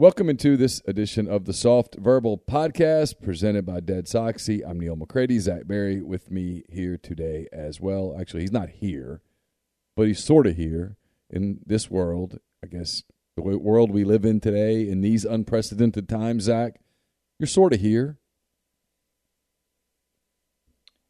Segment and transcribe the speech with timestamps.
[0.00, 4.62] Welcome into this edition of the Soft Verbal Podcast presented by Dead Soxy.
[4.66, 5.38] I'm Neal McCready.
[5.38, 8.16] Zach Berry with me here today as well.
[8.18, 9.20] Actually, he's not here,
[9.98, 10.96] but he's sort of here
[11.28, 12.38] in this world.
[12.64, 13.02] I guess
[13.36, 16.80] the world we live in today in these unprecedented times, Zach,
[17.38, 18.16] you're sort of here.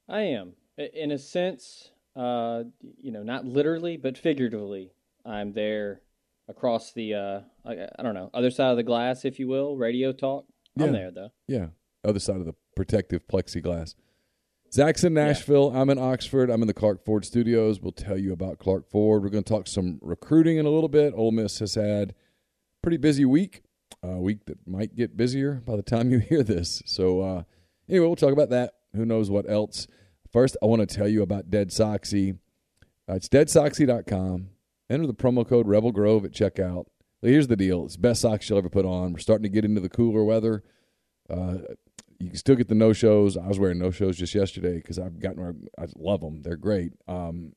[0.08, 0.54] I am.
[0.76, 2.64] In a sense, uh,
[2.98, 4.90] you know, not literally, but figuratively,
[5.24, 6.00] I'm there
[6.50, 9.76] across the uh, I, I, don't know other side of the glass, if you will,
[9.76, 10.46] radio talk.
[10.78, 10.92] I'm yeah.
[10.92, 11.28] there though.
[11.46, 11.66] Yeah,
[12.04, 13.94] other side of the protective plexiglass.
[14.72, 15.72] Zach's in Nashville.
[15.72, 15.80] Yeah.
[15.80, 16.48] I'm in Oxford.
[16.48, 17.80] I'm in the Clark Ford Studios.
[17.80, 19.22] We'll tell you about Clark Ford.
[19.22, 21.12] We're going to talk some recruiting in a little bit.
[21.16, 22.14] Ole Miss has had a
[22.82, 23.62] pretty busy week,
[24.02, 26.82] a week that might get busier by the time you hear this.
[26.86, 27.42] So uh,
[27.88, 28.74] anyway, we'll talk about that.
[28.94, 29.88] Who knows what else?
[30.32, 32.38] First, I want to tell you about Dead Soxy.
[33.08, 34.50] Uh, it's deadsoxy.com.
[34.90, 36.86] Enter the promo code Rebel Grove at checkout.
[37.22, 39.12] Here's the deal: it's the best socks you'll ever put on.
[39.12, 40.64] We're starting to get into the cooler weather.
[41.28, 41.58] Uh,
[42.18, 43.36] you can still get the no shows.
[43.36, 45.68] I was wearing no shows just yesterday because I've gotten.
[45.78, 46.42] I love them.
[46.42, 46.92] They're great.
[47.08, 47.52] Um,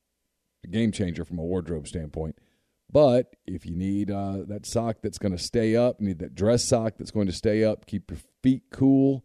[0.70, 2.38] game changer from a wardrobe standpoint.
[2.90, 6.62] But if you need uh, that sock that's going to stay up, need that dress
[6.62, 9.24] sock that's going to stay up, keep your feet cool.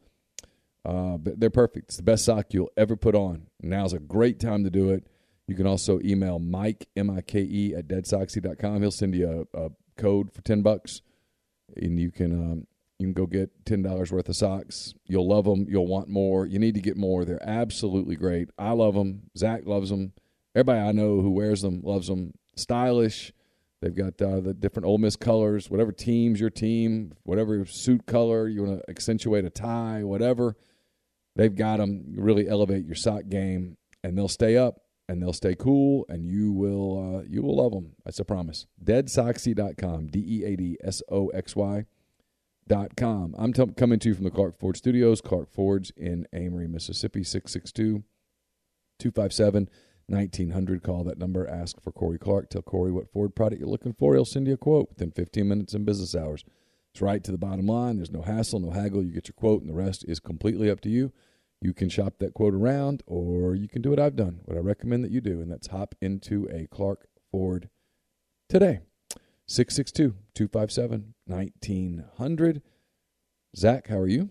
[0.84, 1.90] Uh, but they're perfect.
[1.90, 3.48] It's the best sock you'll ever put on.
[3.62, 5.06] Now's a great time to do it.
[5.50, 8.82] You can also email Mike, M I K E, at deadsoxy.com.
[8.82, 11.02] He'll send you a, a, code for 10 bucks,
[11.76, 12.68] and you can um,
[13.00, 14.94] you can go get $10 worth of socks.
[15.06, 15.66] You'll love them.
[15.68, 16.46] You'll want more.
[16.46, 17.26] You need to get more.
[17.26, 18.50] They're absolutely great.
[18.60, 19.24] I love them.
[19.36, 20.14] Zach loves them.
[20.56, 22.34] Everybody I know who wears them loves them.
[22.56, 23.34] Stylish.
[23.82, 28.48] They've got uh, the different Ole Miss colors, whatever team's your team, whatever suit color,
[28.48, 30.56] you want to accentuate a tie, whatever.
[31.36, 32.14] They've got them.
[32.16, 36.52] really elevate your sock game, and they'll stay up and they'll stay cool, and you
[36.52, 37.94] will uh, you will love them.
[38.06, 38.68] That's a promise.
[38.84, 41.86] Deadsoxy.com, D E A D S O X Y
[42.68, 43.34] dot com.
[43.38, 45.20] I'm t- coming to you from the Clark Ford Studios.
[45.20, 48.04] Clark Ford's in Amory, Mississippi, 662
[49.00, 49.70] 257
[50.06, 50.84] 1900.
[50.84, 51.50] Call that number.
[51.50, 52.52] Ask for Corey Clark.
[52.52, 54.14] Tell Corey what Ford product you're looking for.
[54.14, 56.46] He'll send you a quote within 15 minutes in business hours.
[56.94, 57.98] It's right to the bottom line.
[57.98, 59.04] There's no hassle, no haggle.
[59.04, 61.12] You get your quote, and the rest is completely up to you.
[61.62, 64.62] You can shop that quote around, or you can do what I've done, what I
[64.62, 67.70] recommend that you do, and that's hop into a Clark Ford
[68.48, 68.80] today.
[69.48, 72.62] 662 257 1900.
[73.58, 74.30] Zach, how are you?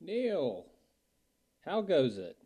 [0.00, 0.66] Neal,
[1.64, 2.36] how goes it?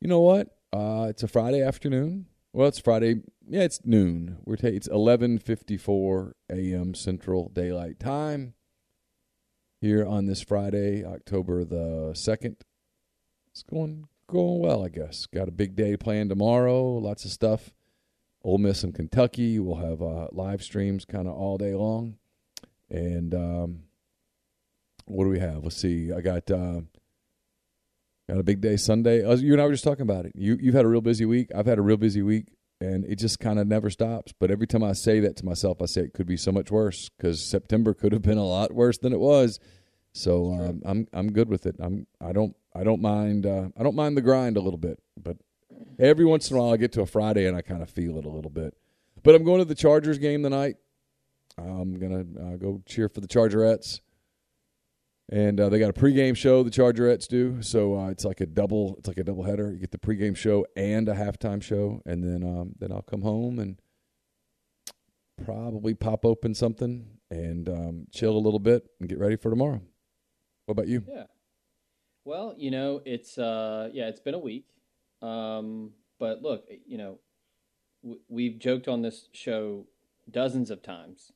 [0.00, 0.48] You know what?
[0.72, 2.26] Uh, it's a Friday afternoon.
[2.52, 3.22] Well, it's Friday.
[3.48, 4.38] Yeah, it's noon.
[4.44, 6.94] We're ta- it's 11:54 a.m.
[6.94, 8.54] Central Daylight Time
[9.80, 12.56] here on this Friday, October the 2nd,
[13.52, 15.26] it's going going well, I guess.
[15.26, 16.82] Got a big day planned tomorrow.
[16.84, 17.72] Lots of stuff.
[18.42, 19.58] Ole Miss and Kentucky.
[19.58, 22.16] We'll have uh, live streams kind of all day long.
[22.88, 23.82] And um,
[25.04, 25.64] what do we have?
[25.64, 26.12] Let's see.
[26.12, 26.80] I got uh,
[28.28, 29.18] got a big day Sunday.
[29.18, 30.32] You and I were just talking about it.
[30.34, 31.50] You you've had a real busy week.
[31.54, 34.32] I've had a real busy week, and it just kind of never stops.
[34.38, 36.70] But every time I say that to myself, I say it could be so much
[36.70, 39.58] worse because September could have been a lot worse than it was.
[40.12, 41.76] So um, I'm I'm good with it.
[41.78, 43.46] I'm I don't I don't mind.
[43.46, 45.36] Uh, I don't mind the grind a little bit, but
[45.98, 48.18] every once in a while I get to a Friday and I kind of feel
[48.18, 48.74] it a little bit.
[49.22, 50.76] But I'm going to the Chargers game tonight.
[51.58, 54.00] I'm gonna uh, go cheer for the Chargerettes,
[55.28, 56.62] and uh, they got a pregame show.
[56.62, 58.96] The Chargerettes do, so uh, it's like a double.
[58.98, 59.72] It's like a double header.
[59.72, 63.22] You get the pregame show and a halftime show, and then um, then I'll come
[63.22, 63.80] home and
[65.44, 69.80] probably pop open something and um, chill a little bit and get ready for tomorrow.
[70.66, 71.04] What about you?
[71.08, 71.24] Yeah.
[72.24, 74.66] Well, you know, it's uh, yeah, it's been a week,
[75.22, 77.18] um, but look, you know,
[78.28, 79.86] we've joked on this show
[80.30, 81.32] dozens of times,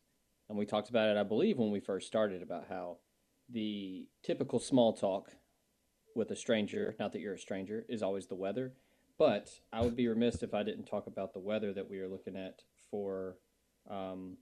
[0.49, 2.99] and we talked about it, I believe, when we first started about how
[3.49, 5.31] the typical small talk
[6.15, 8.73] with a stranger, not that you're a stranger, is always the weather.
[9.19, 12.09] But I would be remiss if I didn't talk about the weather that we are
[12.09, 13.37] looking at for
[13.89, 14.39] um,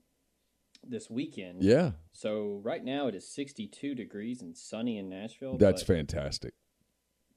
[0.87, 1.63] this weekend.
[1.63, 1.91] Yeah.
[2.11, 5.57] So right now it is 62 degrees and sunny in Nashville.
[5.57, 6.53] That's fantastic.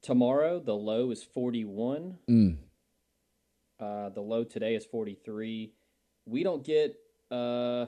[0.01, 2.17] Tomorrow the low is 41.
[2.29, 2.57] Mm.
[3.79, 5.73] Uh, the low today is 43.
[6.25, 6.95] We don't get
[7.31, 7.85] uh,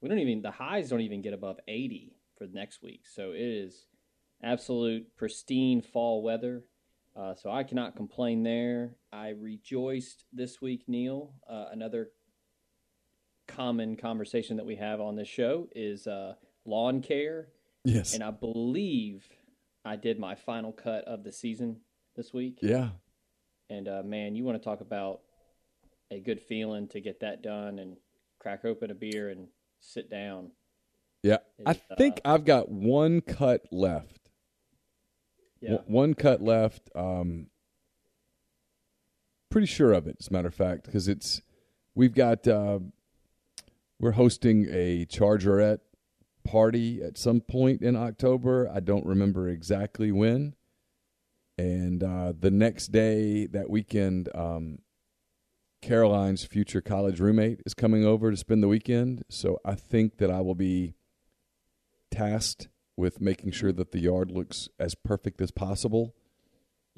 [0.00, 3.02] we don't even the highs don't even get above 80 for next week.
[3.06, 3.86] So it is
[4.42, 6.64] absolute pristine fall weather.
[7.16, 8.94] Uh, so I cannot complain there.
[9.12, 11.34] I rejoiced this week, Neal.
[11.50, 12.10] Uh, another
[13.58, 16.34] common conversation that we have on this show is uh,
[16.64, 17.48] lawn care.
[17.84, 18.14] Yes.
[18.14, 19.28] And I believe
[19.84, 21.80] I did my final cut of the season
[22.14, 22.58] this week.
[22.62, 22.90] Yeah.
[23.68, 25.20] And uh, man, you want to talk about
[26.10, 27.96] a good feeling to get that done and
[28.38, 29.48] crack open a beer and
[29.80, 30.52] sit down.
[31.22, 34.30] Yeah, I think uh, I've got one cut left.
[35.60, 35.70] Yeah.
[35.70, 36.88] W- One cut left.
[36.94, 37.48] Um,
[39.50, 41.42] pretty sure of it, as a matter of fact, because it's
[41.96, 42.78] we've got uh,
[44.00, 45.80] we're hosting a Chargerette
[46.44, 48.70] party at some point in October.
[48.72, 50.54] I don't remember exactly when.
[51.56, 54.78] And uh, the next day, that weekend, um,
[55.82, 59.24] Caroline's future college roommate is coming over to spend the weekend.
[59.28, 60.94] So I think that I will be
[62.10, 66.14] tasked with making sure that the yard looks as perfect as possible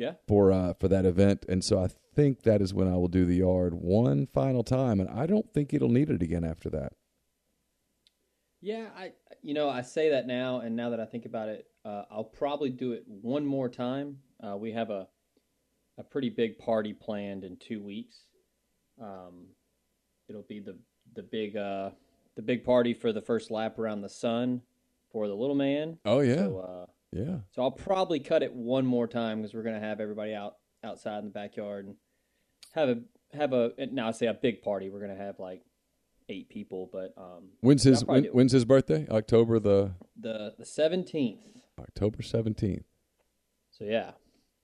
[0.00, 0.12] Yeah.
[0.26, 1.44] for uh, for that event.
[1.46, 4.98] And so I think that is when I will do the yard one final time,
[4.98, 6.94] and I don't think it'll need it again after that.
[8.62, 9.12] Yeah, I
[9.42, 12.24] you know I say that now, and now that I think about it, uh, I'll
[12.24, 14.16] probably do it one more time.
[14.42, 15.06] Uh, we have a
[15.98, 18.20] a pretty big party planned in two weeks.
[19.00, 19.48] Um,
[20.28, 20.78] it'll be the
[21.14, 21.90] the big uh,
[22.36, 24.62] the big party for the first lap around the sun
[25.12, 25.98] for the little man.
[26.06, 27.38] Oh yeah, So, uh, yeah.
[27.50, 31.18] so I'll probably cut it one more time because we're gonna have everybody out outside
[31.18, 31.96] in the backyard and
[32.74, 32.98] have a
[33.34, 34.88] have a now I say a big party.
[34.90, 35.62] We're gonna have like
[36.28, 39.06] eight people, but um, When's his when, when's his birthday?
[39.10, 41.40] October the the the seventeenth.
[41.80, 42.84] October seventeenth.
[43.70, 44.12] So yeah,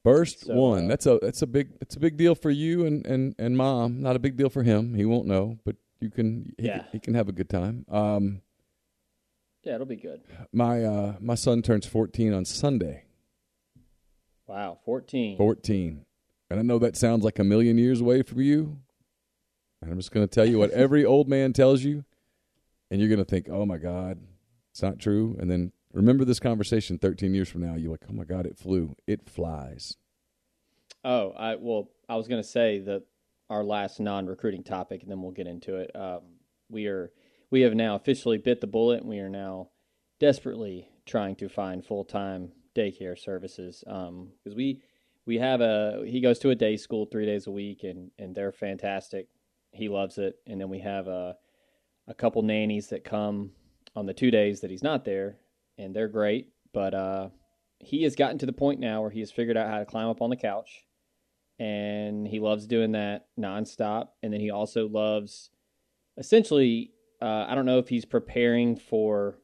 [0.04, 0.84] First So, one.
[0.84, 3.56] uh, that's a that's a big that's a big deal for you and, and, and
[3.56, 4.00] mom.
[4.02, 4.94] Not a big deal for him.
[4.94, 6.78] He won't know, but you can he, Yeah.
[6.78, 7.84] can, he can have a good time.
[7.88, 8.42] Um,
[9.66, 10.22] yeah, it'll be good.
[10.52, 13.04] my uh, my son turns fourteen on Sunday.
[14.46, 15.36] Wow, fourteen.
[15.36, 16.06] Fourteen,
[16.48, 18.78] and I know that sounds like a million years away from you.
[19.82, 22.04] And I'm just going to tell you what every old man tells you,
[22.90, 24.20] and you're going to think, "Oh my God,
[24.70, 27.74] it's not true." And then remember this conversation 13 years from now.
[27.74, 28.94] You're like, "Oh my God, it flew.
[29.06, 29.96] It flies."
[31.04, 33.02] Oh, I well, I was gonna say that
[33.50, 35.90] our last non-recruiting topic, and then we'll get into it.
[35.94, 36.20] Um,
[36.68, 37.10] we are
[37.50, 39.70] we have now officially bit the bullet, and we are now
[40.18, 44.82] desperately trying to find full-time daycare services because we
[45.26, 48.34] we have a he goes to a day school three days a week, and and
[48.34, 49.28] they're fantastic.
[49.72, 51.36] He loves it, and then we have a
[52.08, 53.50] a couple nannies that come
[53.94, 55.38] on the two days that he's not there,
[55.78, 56.48] and they're great.
[56.72, 57.28] But uh,
[57.78, 60.08] he has gotten to the point now where he has figured out how to climb
[60.08, 60.86] up on the couch
[61.58, 64.08] and he loves doing that nonstop.
[64.22, 65.50] And then he also loves,
[66.18, 69.36] essentially, uh, I don't know if he's preparing for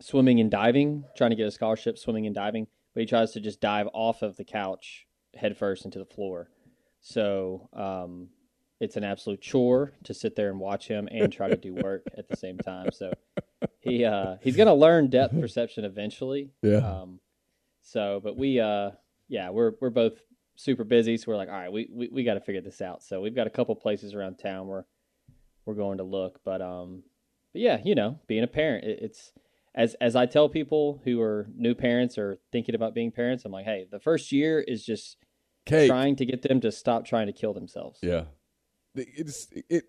[0.00, 3.40] swimming and diving, trying to get a scholarship swimming and diving, but he tries to
[3.40, 6.50] just dive off of the couch headfirst into the floor.
[7.00, 8.28] So um,
[8.80, 12.02] it's an absolute chore to sit there and watch him and try to do work
[12.16, 12.90] at the same time.
[12.92, 13.12] So
[13.80, 16.50] he uh, he's gonna learn depth perception eventually.
[16.62, 16.78] Yeah.
[16.78, 17.20] Um,
[17.82, 18.90] so, but we, uh,
[19.28, 20.20] yeah, we're we're both
[20.56, 23.02] super busy, so we're like, all right, we we, we got to figure this out.
[23.02, 24.86] So we've got a couple places around town where
[25.68, 27.02] we're going to look, but um,
[27.52, 29.32] but yeah, you know, being a parent, it, it's
[29.74, 33.52] as as I tell people who are new parents or thinking about being parents, I'm
[33.52, 35.18] like, hey, the first year is just
[35.66, 35.86] Kate.
[35.86, 37.98] trying to get them to stop trying to kill themselves.
[38.02, 38.24] Yeah.
[38.94, 39.84] It's it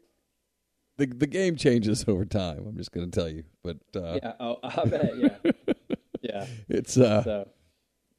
[0.98, 2.66] the the game changes over time.
[2.68, 4.34] I'm just going to tell you, but uh, Yeah.
[4.38, 5.18] Oh, I bet.
[5.18, 5.52] Yeah.
[6.22, 6.46] yeah.
[6.68, 7.48] it's uh, So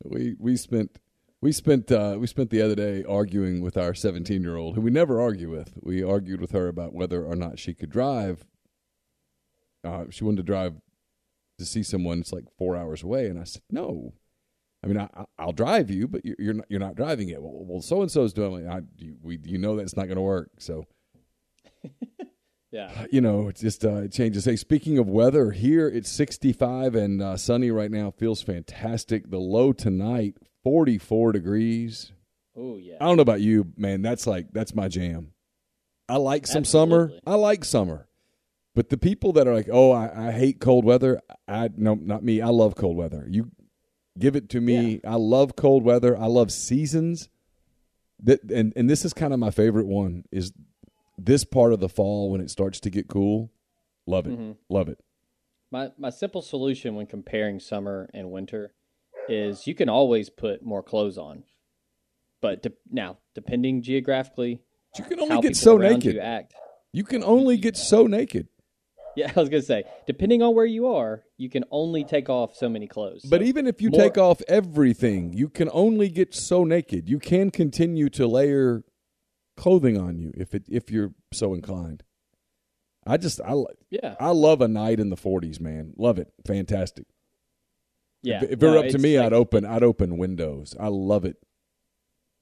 [0.05, 0.99] we we spent
[1.43, 4.81] we spent uh, we spent the other day arguing with our 17 year old who
[4.81, 5.75] we never argue with.
[5.81, 8.47] We argued with her about whether or not she could drive.
[9.83, 10.75] Uh, she wanted to drive
[11.59, 12.21] to see someone.
[12.21, 14.13] It's like four hours away, and I said no.
[14.83, 17.39] I mean, I, I- I'll drive you, but you're you're not, you're not driving it.
[17.41, 18.67] Well, so and so's doing.
[18.67, 18.69] it.
[18.69, 20.51] I, you, we you know that's not going to work.
[20.59, 20.85] So
[22.71, 23.07] yeah.
[23.11, 24.45] you know, it just uh, it changes.
[24.45, 28.11] Hey, speaking of weather, here it's 65 and uh, sunny right now.
[28.11, 29.31] Feels fantastic.
[29.31, 32.13] The low tonight, 44 degrees.
[32.57, 32.97] Oh yeah.
[33.01, 34.03] I don't know about you, man.
[34.03, 35.33] That's like that's my jam.
[36.09, 37.13] I like some summer.
[37.27, 38.09] I like summer.
[38.75, 42.23] But the people that are like, "Oh, I, I hate cold weather," I no, not
[42.23, 42.41] me.
[42.41, 43.27] I love cold weather.
[43.29, 43.51] You
[44.19, 45.01] give it to me.
[45.05, 46.17] I love cold weather.
[46.17, 47.29] I love seasons.
[48.23, 50.53] That and and this is kind of my favorite one is
[51.17, 53.51] this part of the fall when it starts to get cool.
[54.07, 54.39] Love it.
[54.39, 54.57] Mhm.
[54.69, 55.01] Love it.
[55.71, 58.73] My my simple solution when comparing summer and winter
[59.29, 61.45] is you can always put more clothes on,
[62.43, 64.61] but de- now depending geographically,
[64.99, 66.15] You can only get so naked.
[66.15, 66.55] you act.
[66.93, 68.49] You can only get so naked.
[69.17, 72.55] Yeah, I was gonna say, depending on where you are, you can only take off
[72.57, 73.23] so many clothes.
[73.29, 77.09] But So, even if you more- take off everything, you can only get so naked.
[77.09, 78.85] You can continue to layer
[79.57, 82.03] clothing on you if it if you're so inclined.
[83.07, 83.55] I just I
[83.91, 85.93] yeah, I love a night in the 40s, man.
[85.97, 86.29] Love it.
[86.47, 87.07] Fantastic.
[88.23, 88.43] Yeah.
[88.45, 90.75] if if it were up to me, like- I'd open I'd open windows.
[90.79, 91.37] I love it.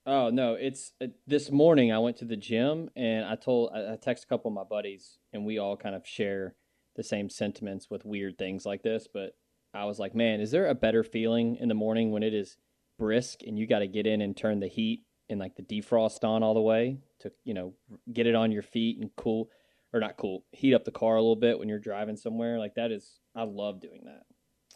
[0.07, 1.93] Oh no, it's uh, this morning.
[1.93, 4.65] I went to the gym and I told I, I texted a couple of my
[4.65, 6.55] buddies, and we all kind of share
[6.97, 9.37] the same sentiments with weird things like this, but
[9.73, 12.57] I was like, man, is there a better feeling in the morning when it is
[12.99, 16.25] brisk and you got to get in and turn the heat and like the defrost
[16.25, 17.75] on all the way to, you know,
[18.13, 19.49] get it on your feet and cool
[19.93, 22.59] or not cool, heat up the car a little bit when you're driving somewhere.
[22.59, 24.25] Like that is, I love doing that.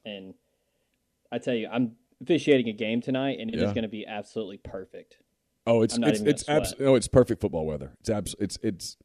[0.05, 0.35] And
[1.33, 3.73] I tell you, I'm officiating a game tonight and it is Yeah.
[3.75, 5.17] going to be absolutely perfect.
[5.67, 7.95] Oh, it's it's it's abs- no, it's perfect football weather.
[8.01, 8.97] It's abs- it's it's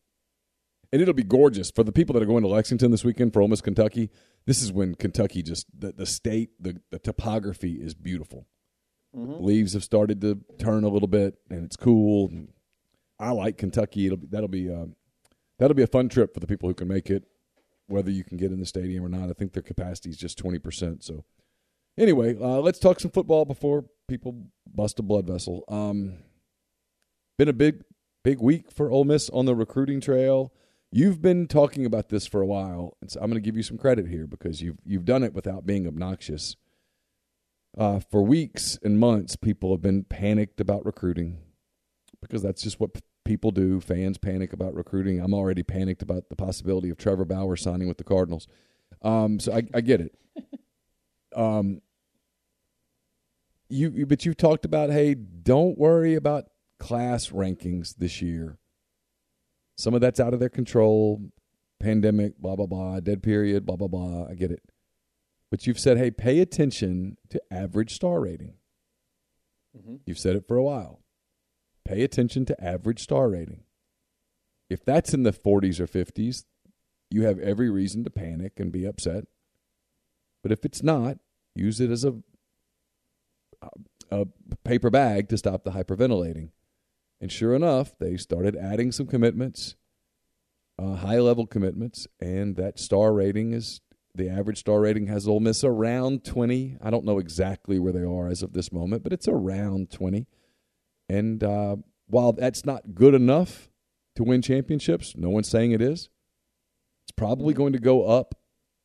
[0.92, 3.42] and it'll be gorgeous for the people that are going to Lexington this weekend for
[3.42, 4.10] Ole Miss Kentucky.
[4.46, 8.48] This is when Kentucky just the, the state the the topography is beautiful.
[9.16, 9.42] Mhm.
[9.42, 12.30] Leaves have started to turn a little bit, and it's cool.
[12.30, 12.50] And
[13.20, 14.06] I like Kentucky.
[14.08, 14.96] It'll be, that'll be um,
[15.60, 17.24] that'll be a fun trip for the people who can make it,
[17.88, 19.30] whether you can get in the stadium or not.
[19.30, 21.04] I think their capacity is just twenty percent.
[21.04, 21.24] So
[21.98, 25.64] anyway, uh, let's talk some football before people bust a blood vessel.
[25.68, 26.18] Um,
[27.38, 27.84] been a big
[28.24, 30.52] big week for Ole Miss on the recruiting trail.
[30.92, 33.64] You've been talking about this for a while, and so I'm going to give you
[33.64, 36.56] some credit here because you've you've done it without being obnoxious.
[37.78, 41.38] Uh, for weeks and months, people have been panicked about recruiting
[42.22, 43.80] because that's just what p- people do.
[43.80, 45.20] Fans panic about recruiting.
[45.20, 48.48] I'm already panicked about the possibility of Trevor Bauer signing with the Cardinals.
[49.04, 50.16] Um, so I, I get it.
[51.36, 51.82] Um,
[53.70, 56.46] you, you but you've talked about hey, don't worry about
[56.80, 58.58] class rankings this year.
[59.78, 61.32] Some of that's out of their control.
[61.80, 64.28] Pandemic, blah blah blah, dead period, blah blah blah.
[64.28, 64.64] I get it.
[65.52, 68.56] But you've said, hey, pay attention to average star rating.
[69.78, 70.00] Mhm.
[70.06, 71.04] You've said it for a while.
[71.86, 73.64] Pay attention to average star rating.
[74.70, 76.44] If that's in the 40s or 50s,
[77.10, 79.26] you have every reason to panic and be upset.
[80.44, 81.20] But if it's not,
[81.56, 82.22] use it as a
[84.12, 84.26] a
[84.64, 86.50] paper bag to stop the hyperventilating.
[87.20, 89.76] And sure enough, they started adding some commitments,
[90.78, 93.82] uh, high level commitments, and that star rating is
[94.14, 96.78] the average star rating has Ole Miss around 20.
[96.82, 100.28] I don't know exactly where they are as of this moment, but it's around 20.
[101.08, 103.70] And uh, while that's not good enough
[104.16, 106.10] to win championships, no one's saying it is.
[107.04, 108.36] It's probably going to go up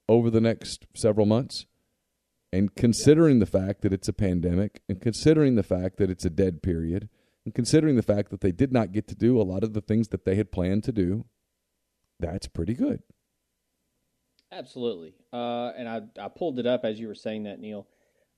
[0.09, 1.67] over the next several months.
[2.53, 6.31] And considering the fact that it's a pandemic, and considering the fact that it's a
[6.31, 7.09] dead period,
[7.45, 9.81] and considering the fact that they did not get to do a lot of the
[9.81, 11.25] things that they had planned to do,
[12.21, 13.03] that's pretty good.
[14.53, 15.15] Absolutely.
[15.33, 17.89] Uh, and I, I pulled it up as you were saying that, Neal.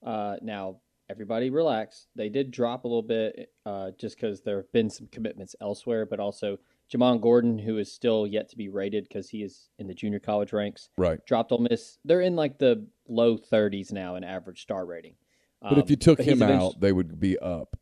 [0.04, 0.76] Uh, now,
[1.10, 2.06] everybody relax.
[2.14, 6.06] They did drop a little bit uh, just because there have been some commitments elsewhere,
[6.06, 6.58] but also
[6.92, 10.18] Jamon Gordon, who is still yet to be rated because he is in the junior
[10.20, 11.24] college ranks, Right.
[11.26, 11.98] dropped Ole Miss.
[12.04, 15.16] They're in like the low 30s now in average star rating.
[15.62, 17.76] But if you took Um, him out, they would be up.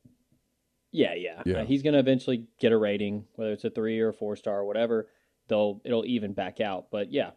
[0.93, 1.43] Yeah, yeah.
[1.45, 1.63] Yeah.
[1.63, 4.37] Uh, he's going to eventually get a rating, whether it's a three or a four
[4.37, 5.09] star or whatever.
[5.49, 6.91] They'll it'll even back out.
[6.93, 7.31] But yeah,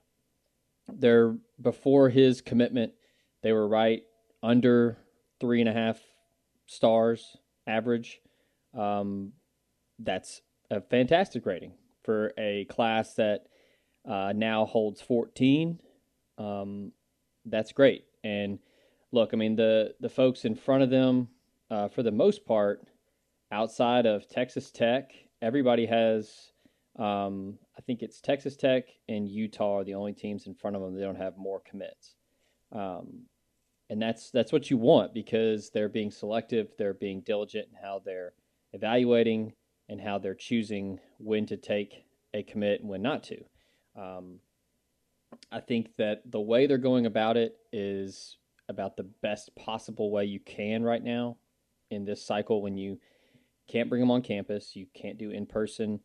[0.87, 2.93] they're before his commitment,
[3.41, 4.03] they were right
[4.43, 4.97] under
[5.39, 5.99] three and a half
[6.67, 8.21] stars average.
[8.77, 9.33] Um,
[9.97, 10.41] that's
[10.71, 13.47] a fantastic rating for a class that
[14.07, 15.79] uh, now holds 14.
[16.37, 16.91] Um,
[17.45, 18.05] that's great.
[18.23, 18.59] And
[19.11, 21.29] look, I mean the the folks in front of them,
[21.69, 22.87] uh, for the most part,
[23.51, 26.51] outside of Texas Tech, everybody has.
[26.97, 30.81] Um, I think it's Texas Tech and Utah are the only teams in front of
[30.81, 32.15] them that don't have more commits,
[32.71, 33.23] um,
[33.89, 38.01] and that's that's what you want because they're being selective, they're being diligent in how
[38.03, 38.33] they're
[38.71, 39.51] evaluating
[39.89, 43.37] and how they're choosing when to take a commit and when not to.
[43.95, 44.39] Um,
[45.51, 48.37] I think that the way they're going about it is
[48.67, 51.37] about the best possible way you can right now
[51.91, 52.99] in this cycle when you
[53.67, 55.99] can't bring them on campus, you can't do in person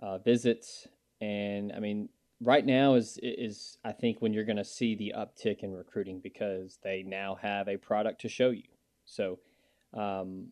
[0.00, 0.86] uh, visits,
[1.20, 2.08] and I mean,
[2.40, 6.20] right now is is I think when you're going to see the uptick in recruiting
[6.20, 8.64] because they now have a product to show you.
[9.06, 9.38] So,
[9.94, 10.48] um,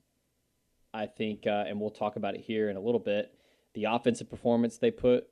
[0.94, 3.34] I think, uh, and we'll talk about it here in a little bit.
[3.74, 5.26] The offensive performance they put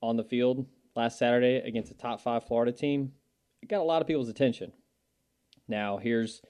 [0.00, 0.64] on the field
[0.94, 3.12] last Saturday against a top five Florida team,
[3.60, 4.72] it got a lot of people's attention.
[5.66, 6.40] Now, here's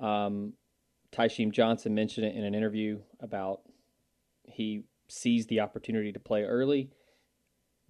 [0.00, 0.52] um,
[1.50, 3.62] Johnson mentioned it in an interview about
[4.44, 6.90] he sees the opportunity to play early.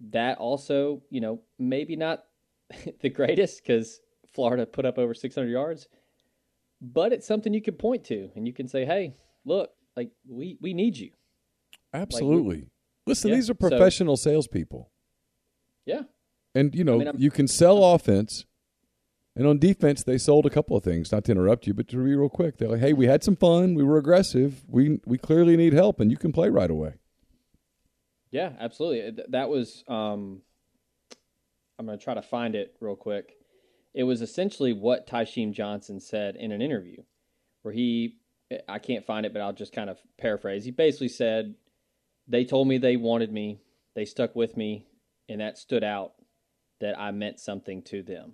[0.09, 2.23] That also, you know, maybe not
[3.01, 4.01] the greatest because
[4.33, 5.87] Florida put up over 600 yards,
[6.81, 10.57] but it's something you can point to and you can say, hey, look, like we,
[10.61, 11.11] we need you.
[11.93, 12.67] Absolutely.
[13.05, 14.89] Listen, Yeah, these are so- professional salespeople.
[15.85, 16.03] Yeah.
[16.55, 18.45] And, you know, I'm- you can sell offense.
[19.35, 21.11] And on defense, they sold a couple of things.
[21.11, 23.37] Not to interrupt you, but to be real quick, they're like, "Hey, we had some
[23.37, 23.73] fun.
[23.73, 24.65] We were aggressive.
[24.67, 26.95] We we clearly need help, and you can play right away."
[28.31, 29.23] Yeah, absolutely.
[29.29, 30.41] That was um,
[31.77, 33.37] I'm going to try to find it real quick.
[33.93, 37.03] It was essentially what Tysheem Johnson said in an interview,
[37.63, 38.19] where he,
[38.67, 40.65] I can't find it, but I'll just kind of paraphrase.
[40.65, 41.55] He basically said,
[42.27, 43.61] "They told me they wanted me,
[43.95, 44.85] they stuck with me,
[45.27, 46.13] and that stood out
[46.79, 48.33] that I meant something to them.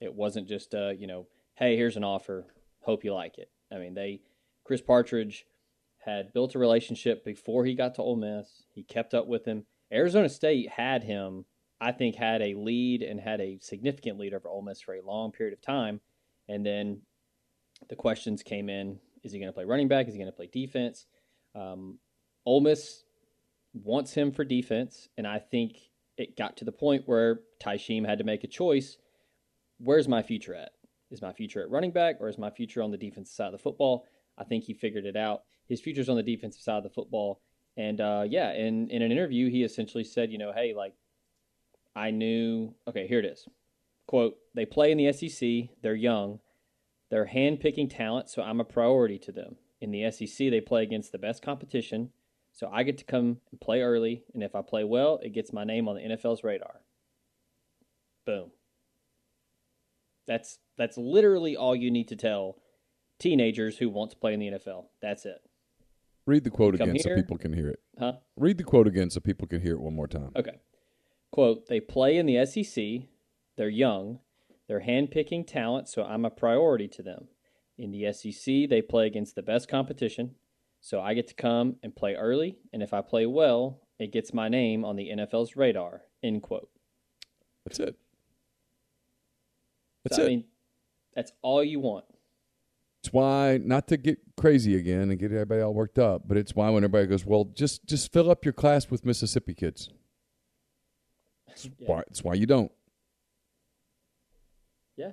[0.00, 2.46] It wasn't just a, you know, hey, here's an offer,
[2.80, 3.50] hope you like it.
[3.72, 4.20] I mean, they,
[4.64, 5.46] Chris Partridge."
[6.04, 8.64] Had built a relationship before he got to Ole Miss.
[8.72, 9.66] He kept up with him.
[9.92, 11.44] Arizona State had him
[11.82, 15.02] I think had a lead and had a significant lead over Ole Miss for a
[15.02, 16.00] long period of time.
[16.48, 17.02] And then
[17.88, 20.06] the questions came in: Is he going to play running back?
[20.06, 21.06] Is he going to play defense?
[21.56, 21.98] Um,
[22.46, 23.02] Ole Miss
[23.74, 25.76] wants him for defense, and I think
[26.16, 28.96] it got to the point where Tysheem had to make a choice.
[29.78, 30.70] Where's my future at?
[31.10, 33.52] Is my future at running back, or is my future on the defensive side of
[33.52, 34.06] the football?
[34.38, 35.42] I think he figured it out.
[35.68, 37.40] His future's on the defensive side of the football.
[37.76, 40.94] And uh, yeah, in, in an interview, he essentially said, you know, hey, like
[41.94, 43.46] I knew, okay, here it is.
[44.06, 46.40] Quote, they play in the SEC, they're young,
[47.10, 49.56] they're hand-picking talent, so I'm a priority to them.
[49.80, 52.10] In the SEC, they play against the best competition,
[52.52, 55.52] so I get to come and play early, and if I play well, it gets
[55.52, 56.80] my name on the NFL's radar.
[58.24, 58.50] Boom.
[60.26, 62.58] That's that's literally all you need to tell
[63.18, 64.84] teenagers who want to play in the NFL.
[65.00, 65.42] That's it.
[66.26, 67.02] Read the quote again here.
[67.02, 67.80] so people can hear it.
[67.98, 68.12] Huh?
[68.36, 70.30] Read the quote again so people can hear it one more time.
[70.36, 70.60] Okay
[71.32, 73.08] quote, they play in the SEC,
[73.56, 74.20] they're young,
[74.68, 77.26] they're handpicking talent, so I'm a priority to them.
[77.76, 80.36] In the SEC, they play against the best competition,
[80.80, 84.32] so I get to come and play early, and if I play well, it gets
[84.32, 86.02] my name on the NFL's radar.
[86.22, 86.68] End quote.
[87.64, 87.96] That's it.
[90.04, 90.26] That's so, it.
[90.26, 90.44] I mean,
[91.14, 92.04] that's all you want.
[93.00, 96.54] It's why not to get crazy again and get everybody all worked up, but it's
[96.54, 99.88] why when everybody goes, well, just just fill up your class with Mississippi kids.
[101.52, 101.86] That's, yeah.
[101.86, 102.72] why, that's why you don't.
[104.96, 105.12] Yeah.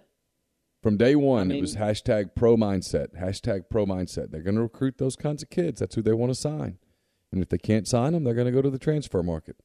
[0.82, 4.32] From day one, I mean, it was hashtag pro mindset, hashtag pro mindset.
[4.32, 5.80] They're going to recruit those kinds of kids.
[5.82, 6.78] That's who they want to sign.
[7.32, 9.58] And if they can't sign them, they're going to go to the transfer market.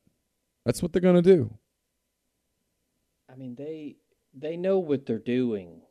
[0.66, 1.58] That's what they're going to do.
[3.32, 3.96] I mean, they
[4.34, 5.82] they know what they're doing.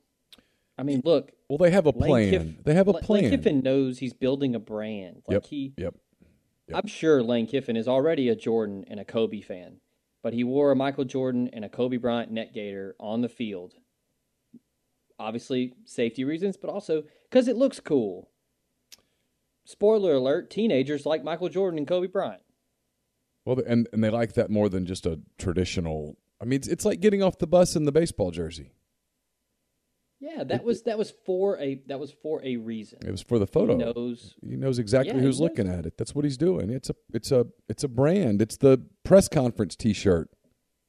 [0.78, 1.32] I mean, look.
[1.50, 2.32] Well, they have a plan.
[2.32, 3.24] Kiff- they have a plan.
[3.24, 5.24] Lane Kiffin knows he's building a brand.
[5.28, 5.46] Like yep.
[5.46, 5.96] he, yep.
[6.68, 6.78] Yep.
[6.78, 9.78] I'm sure Lane Kiffin is already a Jordan and a Kobe fan
[10.24, 13.76] but he wore a Michael Jordan and a Kobe Bryant net gator on the field.
[15.20, 18.32] Obviously, safety reasons, but also because it looks cool.
[19.66, 22.42] Spoiler alert: teenagers like Michael Jordan and Kobe Bryant.
[23.46, 26.18] Well, and and they like that more than just a traditional.
[26.42, 28.72] I mean, it's, it's like getting off the bus in the baseball jersey.
[30.24, 33.00] Yeah, that was that was for a that was for a reason.
[33.06, 33.78] It was for the photo.
[33.78, 34.36] He knows.
[34.42, 35.98] He knows exactly yeah, who's looking at it.
[35.98, 36.70] That's what he's doing.
[36.70, 38.42] It's a it's a it's a brand.
[38.42, 40.30] It's the press conference T-shirt.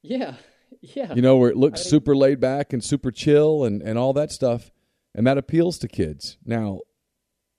[0.01, 0.35] Yeah,
[0.79, 1.13] yeah.
[1.13, 4.13] You know where it looks I super laid back and super chill and and all
[4.13, 4.71] that stuff,
[5.13, 6.37] and that appeals to kids.
[6.45, 6.79] Now,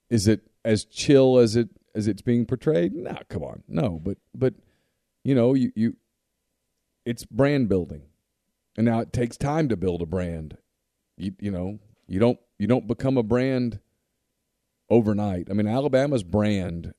[0.09, 2.95] is it as chill as it as it's being portrayed?
[2.95, 4.01] Nah, come on, no.
[4.03, 4.55] But but
[5.23, 5.97] you know you you,
[7.05, 8.01] it's brand building,
[8.75, 10.57] and now it takes time to build a brand
[11.17, 13.79] you you know you don't you don't become a brand
[14.89, 15.47] overnight.
[15.49, 16.93] I mean, Alabama's brand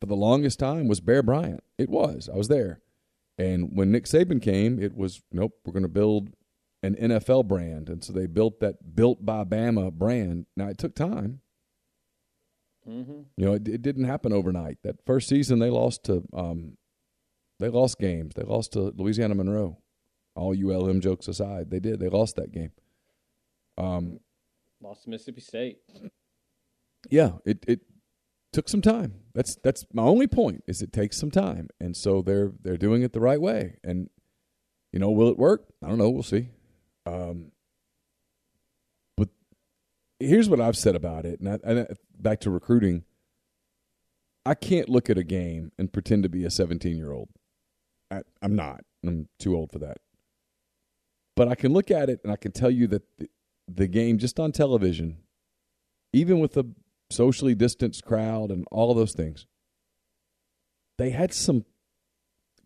[0.00, 1.62] for the longest time was Bear Bryant.
[1.78, 2.28] It was.
[2.32, 2.80] I was there.
[3.38, 5.52] And when Nick Saban came, it was nope.
[5.64, 6.30] We're going to build
[6.82, 10.46] an NFL brand, and so they built that built by Bama brand.
[10.56, 11.40] Now it took time.
[12.88, 13.20] Mm-hmm.
[13.36, 14.78] You know, it, it, didn't happen overnight.
[14.82, 16.76] That first season, they lost to um,
[17.60, 18.34] they lost games.
[18.34, 19.78] They lost to Louisiana Monroe.
[20.34, 22.00] All ULM jokes aside, they did.
[22.00, 22.72] They lost that game.
[23.78, 24.20] Um,
[24.80, 25.78] Lost to Mississippi State.
[27.10, 27.80] Yeah, it it
[28.52, 29.14] took some time.
[29.34, 30.62] That's that's my only point.
[30.66, 33.78] Is it takes some time, and so they're they're doing it the right way.
[33.82, 34.08] And
[34.92, 35.64] you know, will it work?
[35.82, 36.10] I don't know.
[36.10, 36.50] We'll see.
[37.06, 37.52] Um,
[39.16, 39.30] but
[40.20, 41.86] here's what I've said about it, and, I, and
[42.18, 43.04] back to recruiting.
[44.44, 47.28] I can't look at a game and pretend to be a 17 year old.
[48.42, 48.84] I'm not.
[49.04, 49.98] I'm too old for that.
[51.36, 53.28] But I can look at it and I can tell you that the,
[53.68, 55.18] the game just on television,
[56.12, 56.66] even with a
[57.10, 59.46] socially distanced crowd and all those things,
[60.98, 61.64] they had some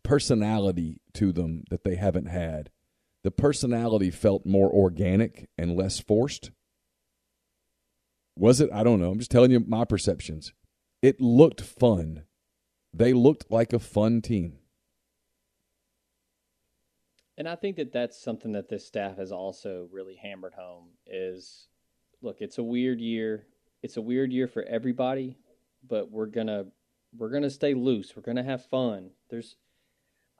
[0.02, 2.70] personality to them that they haven't had.
[3.24, 6.50] The personality felt more organic and less forced.
[8.38, 8.70] Was it?
[8.72, 9.10] I don't know.
[9.10, 10.52] I'm just telling you my perceptions.
[11.02, 12.24] It looked fun.
[12.92, 14.58] They looked like a fun team.
[17.38, 21.68] And I think that that's something that this staff has also really hammered home is
[22.22, 23.46] look, it's a weird year.
[23.82, 25.36] It's a weird year for everybody,
[25.86, 26.66] but we're going to
[27.16, 28.14] we're going to stay loose.
[28.16, 29.10] We're going to have fun.
[29.30, 29.56] There's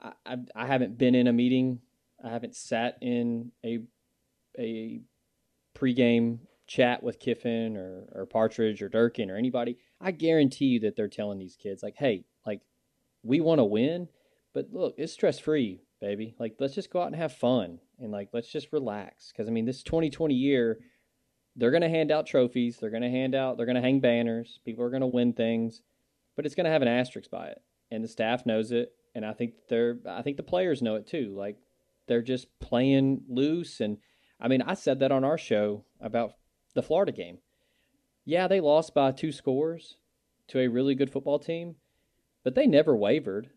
[0.03, 1.81] I, I I haven't been in a meeting
[2.23, 3.81] I haven't sat in a
[4.59, 5.01] a
[5.75, 9.79] pregame chat with Kiffin or, or Partridge or Durkin or anybody.
[10.01, 12.63] I guarantee you that they're telling these kids like, "Hey, like
[13.23, 14.09] we want to win,
[14.55, 16.35] but look, it's stress free, baby.
[16.39, 19.53] Like let's just go out and have fun and like let's just relax." Because I
[19.53, 20.79] mean, this 2020 year,
[21.57, 24.01] they're going to hand out trophies, they're going to hand out, they're going to hang
[24.01, 25.83] banners, people are going to win things,
[26.37, 29.25] but it's going to have an asterisk by it, and the staff knows it, and
[29.25, 31.35] I think they're, I think the players know it too.
[31.37, 31.57] Like
[32.07, 33.81] they're just playing loose.
[33.81, 33.99] And
[34.41, 36.33] I mean, I said that on our show about
[36.75, 37.39] the Florida game.
[38.25, 39.97] Yeah, they lost by two scores
[40.49, 41.77] to a really good football team,
[42.45, 43.51] but they never wavered.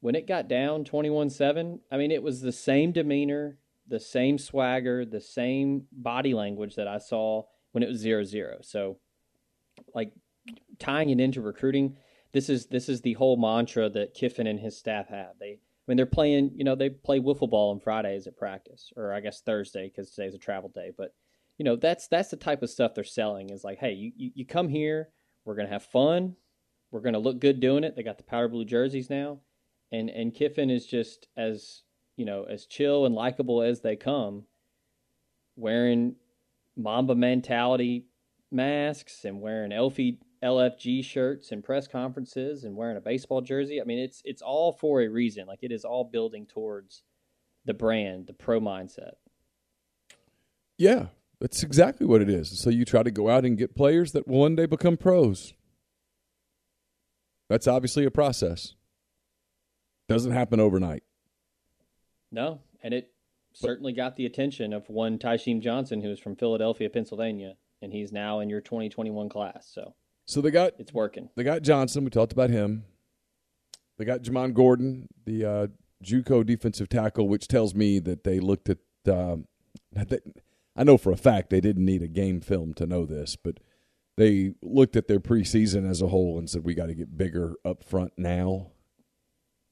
[0.00, 4.38] When it got down 21 7, I mean, it was the same demeanor, the same
[4.38, 8.58] swagger, the same body language that I saw when it was 0 0.
[8.62, 8.98] So,
[9.94, 10.12] like,
[10.78, 11.96] tying it into recruiting,
[12.32, 15.38] this is this is the whole mantra that Kiffin and his staff have.
[15.40, 18.92] They I mean, they're playing, you know, they play wiffle ball on Fridays at practice,
[18.96, 20.90] or I guess Thursday because today's a travel day.
[20.96, 21.14] But
[21.58, 23.50] you know, that's that's the type of stuff they're selling.
[23.50, 25.10] Is like, hey, you you, you come here,
[25.44, 26.34] we're gonna have fun,
[26.90, 27.94] we're gonna look good doing it.
[27.94, 29.38] They got the powder blue jerseys now,
[29.92, 31.82] and and Kiffin is just as
[32.16, 34.44] you know as chill and likable as they come,
[35.56, 36.16] wearing
[36.76, 38.06] Mamba mentality
[38.50, 43.80] masks and wearing Elfie LFG shirts and press conferences and wearing a baseball jersey.
[43.80, 45.46] I mean, it's it's all for a reason.
[45.46, 47.02] Like it is all building towards
[47.64, 49.14] the brand, the pro mindset.
[50.78, 51.06] Yeah,
[51.40, 52.58] that's exactly what it is.
[52.58, 55.54] So you try to go out and get players that will one day become pros.
[57.48, 58.74] That's obviously a process.
[60.08, 61.02] Doesn't happen overnight.
[62.30, 63.12] No, and it
[63.52, 68.12] certainly got the attention of one Tysheem Johnson, who is from Philadelphia, Pennsylvania, and he's
[68.12, 69.68] now in your 2021 class.
[69.72, 69.94] So
[70.26, 71.30] so they got it's working.
[71.36, 72.04] They got Johnson.
[72.04, 72.84] We talked about him.
[73.98, 75.66] They got Jamon Gordon, the uh,
[76.04, 78.78] JUCO defensive tackle, which tells me that they looked at.
[79.08, 79.36] Uh,
[79.92, 80.18] they,
[80.74, 83.58] I know for a fact they didn't need a game film to know this, but
[84.16, 87.54] they looked at their preseason as a whole and said we got to get bigger
[87.64, 88.72] up front now.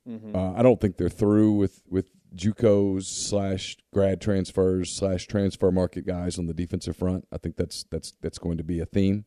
[0.08, 0.36] Mm-hmm.
[0.36, 6.06] Uh, I don't think they're through with with JUCOs slash grad transfers slash transfer market
[6.06, 7.26] guys on the defensive front.
[7.32, 9.24] I think that's that's that's going to be a theme.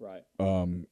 [0.00, 0.22] Right.
[0.40, 0.86] Um,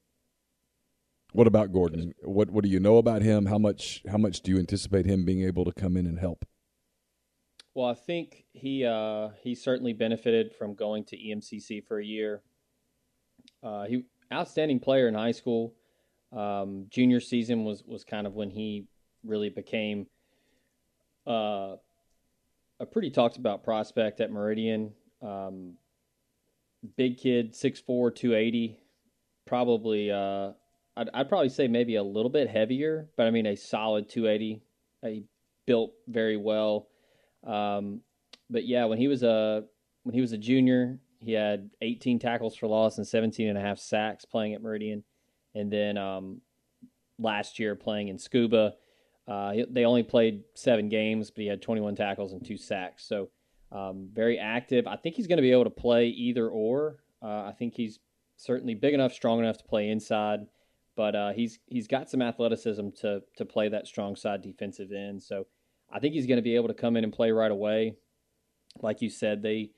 [1.32, 2.14] what about Gordon?
[2.22, 3.46] What what do you know about him?
[3.46, 6.44] How much how much do you anticipate him being able to come in and help?
[7.74, 12.42] Well, I think he uh, he certainly benefited from going to EMCC for a year.
[13.62, 15.74] Uh, he outstanding player in high school.
[16.32, 18.86] Um, junior season was was kind of when he
[19.24, 20.06] really became
[21.26, 21.76] uh,
[22.80, 24.92] a pretty talked about prospect at Meridian.
[25.20, 25.74] Um,
[26.96, 28.82] big kid, 6'4", 280
[29.46, 30.52] probably uh,
[30.96, 34.62] I'd, I'd probably say maybe a little bit heavier, but I mean a solid 280.
[35.02, 35.24] He
[35.66, 36.88] built very well.
[37.46, 38.00] Um,
[38.50, 39.64] but yeah, when he was a
[40.04, 43.60] when he was a junior, he had 18 tackles for loss and 17 and a
[43.60, 45.04] half sacks playing at Meridian,
[45.54, 46.40] and then um,
[47.18, 48.72] last year playing in Scooba,
[49.28, 53.06] uh, they only played seven games, but he had 21 tackles and two sacks.
[53.06, 53.28] So
[53.70, 54.86] um, very active.
[54.86, 56.98] I think he's going to be able to play either or.
[57.22, 58.00] Uh, I think he's
[58.36, 60.40] certainly big enough, strong enough to play inside,
[60.96, 65.22] but uh, he's he's got some athleticism to to play that strong side defensive end.
[65.22, 65.46] So
[65.90, 67.96] I think he's going to be able to come in and play right away.
[68.80, 69.70] Like you said, they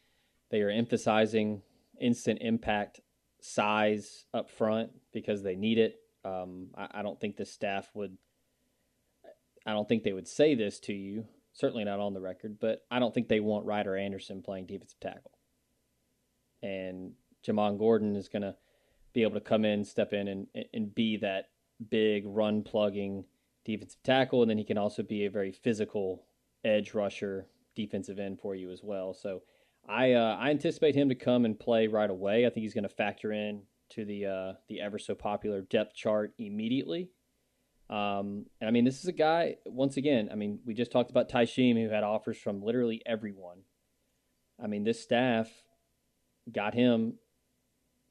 [0.50, 1.62] they are emphasizing
[2.00, 3.00] instant impact
[3.44, 5.96] size up front because they need it.
[6.24, 8.16] Um, I, I don't think the staff would.
[9.66, 11.26] I don't think they would say this to you.
[11.52, 14.98] Certainly not on the record, but I don't think they want Ryder Anderson playing defensive
[14.98, 15.32] tackle.
[16.62, 17.12] And
[17.46, 18.56] Jamon Gordon is going to
[19.12, 21.50] be able to come in, step in, and and be that
[21.90, 23.26] big run plugging
[23.66, 26.24] defensive tackle, and then he can also be a very physical
[26.64, 29.12] edge rusher, defensive end for you as well.
[29.12, 29.42] So
[29.88, 32.46] I uh, I anticipate him to come and play right away.
[32.46, 35.94] I think he's going to factor in to the uh, the ever so popular depth
[35.94, 37.10] chart immediately.
[37.90, 39.56] Um, and I mean, this is a guy.
[39.66, 43.58] Once again, I mean, we just talked about Tysheem, who had offers from literally everyone.
[44.62, 45.50] I mean, this staff
[46.50, 47.18] got him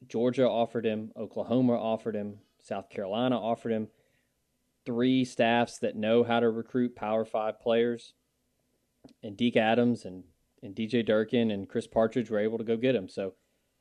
[0.08, 3.88] Georgia offered him, Oklahoma offered him, South Carolina offered him.
[4.84, 8.14] Three staffs that know how to recruit Power Five players,
[9.22, 10.24] and Deke Adams and
[10.64, 13.08] and DJ Durkin and Chris Partridge were able to go get him.
[13.08, 13.34] So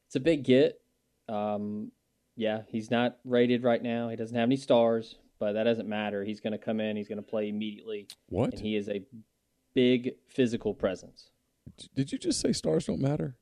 [0.07, 0.79] it's a big get.
[1.27, 1.91] Um,
[2.35, 4.09] yeah, he's not rated right now.
[4.09, 6.23] He doesn't have any stars, but that doesn't matter.
[6.23, 6.95] He's going to come in.
[6.97, 8.07] He's going to play immediately.
[8.29, 8.51] What?
[8.51, 9.03] And he is a
[9.73, 11.29] big physical presence.
[11.95, 13.37] Did you just say stars don't matter?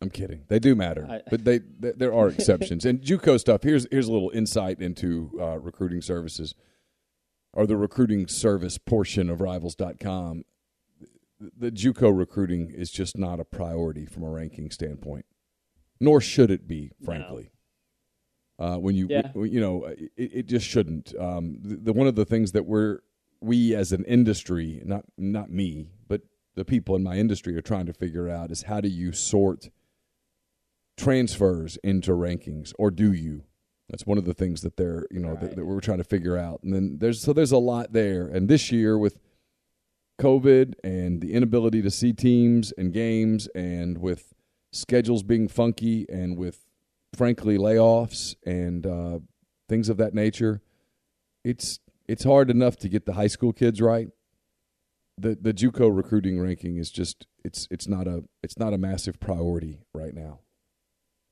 [0.00, 0.44] I'm kidding.
[0.48, 2.84] They do matter, I, but they, they, there are exceptions.
[2.84, 3.62] and JUCO stuff.
[3.62, 6.54] Here's here's a little insight into uh, recruiting services.
[7.54, 10.44] or the recruiting service portion of Rivals.com,
[11.38, 15.26] the JUCO recruiting is just not a priority from a ranking standpoint,
[16.00, 17.44] nor should it be, frankly.
[17.44, 17.50] No.
[18.58, 19.30] Uh, when you yeah.
[19.34, 21.14] you know it, it just shouldn't.
[21.18, 23.00] Um, the, the, one of the things that we're
[23.40, 26.22] we as an industry, not not me, but
[26.54, 29.68] the people in my industry are trying to figure out is how do you sort
[30.96, 33.44] transfers into rankings, or do you?
[33.90, 35.40] That's one of the things that they're you know right.
[35.40, 36.62] that, that, we're trying to figure out.
[36.62, 38.26] And then there's so there's a lot there.
[38.26, 39.18] And this year with
[40.20, 44.32] COVID and the inability to see teams and games, and with
[44.72, 46.66] schedules being funky, and with
[47.14, 49.18] frankly layoffs and uh,
[49.68, 50.60] things of that nature,
[51.44, 54.08] it's it's hard enough to get the high school kids right.
[55.18, 59.18] The the JUCO recruiting ranking is just it's it's not a it's not a massive
[59.18, 60.40] priority right now.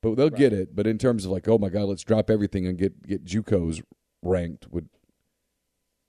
[0.01, 0.37] But they'll right.
[0.37, 0.75] get it.
[0.75, 3.83] But in terms of like, oh my God, let's drop everything and get get JUCOs
[4.23, 4.89] ranked would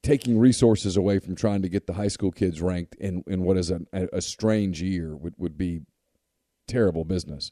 [0.07, 3.57] taking resources away from trying to get the high school kids ranked in, in what
[3.57, 3.81] is a,
[4.13, 5.81] a strange year would, would be
[6.69, 7.51] terrible business.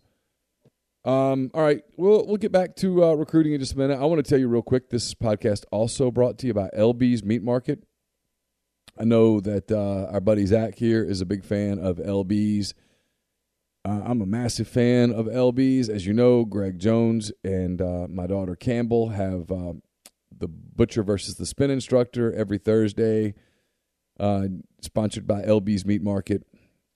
[1.05, 3.99] Um, all right, we'll we'll get back to uh, recruiting in just a minute.
[4.01, 4.89] I want to tell you real quick.
[4.89, 7.83] This podcast also brought to you by LB's Meat Market.
[8.99, 12.73] I know that uh, our buddy Zach here is a big fan of LB's.
[13.85, 15.91] Uh, I'm a massive fan of LB's.
[15.91, 19.75] As you know, Greg Jones and uh, my daughter Campbell have uh,
[20.39, 23.35] the Butcher versus the Spin Instructor every Thursday,
[24.19, 24.45] uh,
[24.81, 26.47] sponsored by LB's Meat Market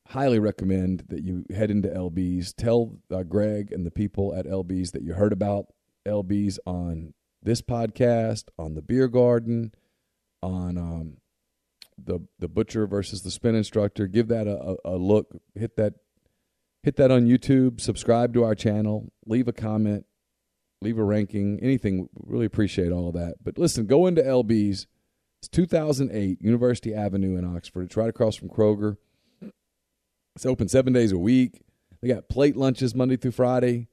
[0.08, 2.52] highly recommend that you head into LB's.
[2.52, 5.66] Tell uh, Greg and the people at LB's that you heard about
[6.06, 9.72] LB's on this podcast, on the Beer Garden,
[10.42, 11.16] on um,
[12.02, 14.06] the the Butcher versus the Spin Instructor.
[14.06, 15.36] Give that a, a, a look.
[15.54, 15.94] Hit that
[16.82, 17.80] hit that on YouTube.
[17.80, 19.12] Subscribe to our channel.
[19.26, 20.06] Leave a comment.
[20.80, 21.58] Leave a ranking.
[21.60, 22.08] Anything.
[22.14, 23.36] Really appreciate all that.
[23.42, 24.86] But listen, go into LB's.
[25.40, 27.84] It's 2008 University Avenue in Oxford.
[27.84, 28.96] It's right across from Kroger.
[30.34, 31.62] It's open seven days a week.
[32.00, 33.88] They got plate lunches Monday through Friday.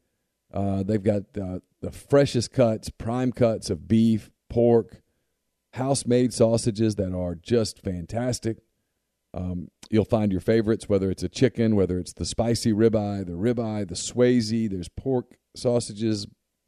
[0.54, 5.02] Uh, they've got uh, the freshest cuts, prime cuts of beef, pork,
[5.74, 8.58] house made sausages that are just fantastic.
[9.34, 13.34] Um, you'll find your favorites, whether it's a chicken, whether it's the spicy ribeye, the
[13.34, 14.70] ribeye, the Swayze.
[14.70, 16.26] There's pork sausages,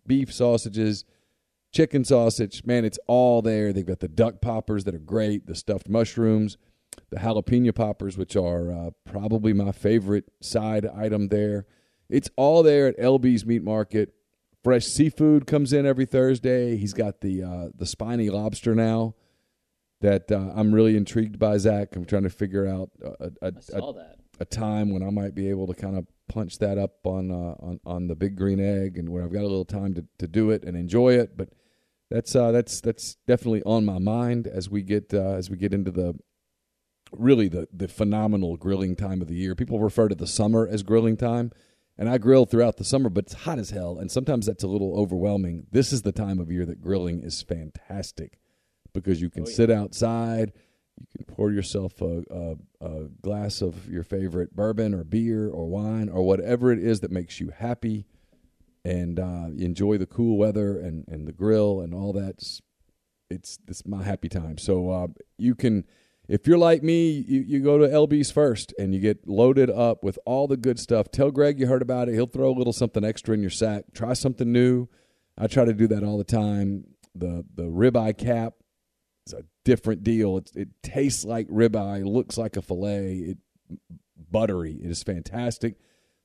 [0.07, 1.05] beef sausages,
[1.73, 2.63] chicken sausage.
[2.65, 3.73] Man, it's all there.
[3.73, 6.57] They've got the duck poppers that are great, the stuffed mushrooms
[7.09, 11.65] the jalapeno poppers, which are uh, probably my favorite side item there.
[12.09, 14.13] It's all there at LB's Meat Market.
[14.63, 16.75] Fresh seafood comes in every Thursday.
[16.77, 19.15] He's got the uh, the spiny lobster now
[20.01, 21.57] that uh, I'm really intrigued by.
[21.57, 23.91] Zach, I'm trying to figure out a, a, a,
[24.41, 27.55] a time when I might be able to kind of punch that up on uh,
[27.59, 30.27] on on the big green egg, and where I've got a little time to, to
[30.27, 31.37] do it and enjoy it.
[31.37, 31.49] But
[32.09, 35.73] that's uh, that's that's definitely on my mind as we get uh, as we get
[35.73, 36.15] into the
[37.11, 39.55] really the the phenomenal grilling time of the year.
[39.55, 41.51] People refer to the summer as grilling time,
[41.97, 44.67] and I grill throughout the summer, but it's hot as hell, and sometimes that's a
[44.67, 45.67] little overwhelming.
[45.71, 48.39] This is the time of year that grilling is fantastic
[48.93, 49.55] because you can oh, yeah.
[49.55, 50.53] sit outside,
[50.99, 52.55] you can pour yourself a, a,
[52.85, 57.11] a glass of your favorite bourbon or beer or wine or whatever it is that
[57.11, 58.05] makes you happy,
[58.83, 62.41] and uh, enjoy the cool weather and and the grill and all that.
[63.29, 64.57] It's it's my happy time.
[64.57, 65.07] So uh,
[65.37, 65.85] you can
[66.27, 70.03] if you're like me, you, you go to LB's first and you get loaded up
[70.03, 71.09] with all the good stuff.
[71.09, 72.15] Tell Greg you heard about it.
[72.15, 73.85] He'll throw a little something extra in your sack.
[73.93, 74.89] Try something new.
[75.37, 76.85] I try to do that all the time.
[77.15, 78.53] The the ribeye cap
[79.27, 80.37] is a different deal.
[80.37, 83.17] It, it tastes like ribeye, looks like a fillet.
[83.17, 83.37] It
[84.29, 84.77] buttery.
[84.83, 85.75] It is fantastic.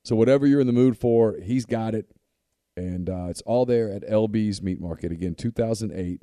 [0.03, 2.13] So whatever you're in the mood for, he's got it,
[2.75, 5.11] and uh, it's all there at LB's Meat Market.
[5.11, 6.21] Again, 2008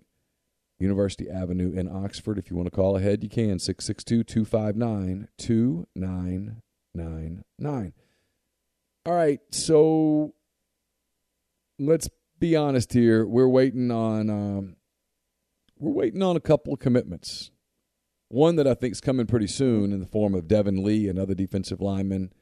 [0.78, 2.38] University Avenue in Oxford.
[2.38, 7.92] If you want to call ahead, you can 662 259 2999.
[9.06, 10.34] All right, so
[11.78, 13.26] let's be honest here.
[13.26, 14.76] We're waiting on um,
[15.80, 17.50] we're waiting on a couple of commitments.
[18.28, 21.34] One that I think is coming pretty soon in the form of Devin Lee, another
[21.34, 22.32] defensive lineman.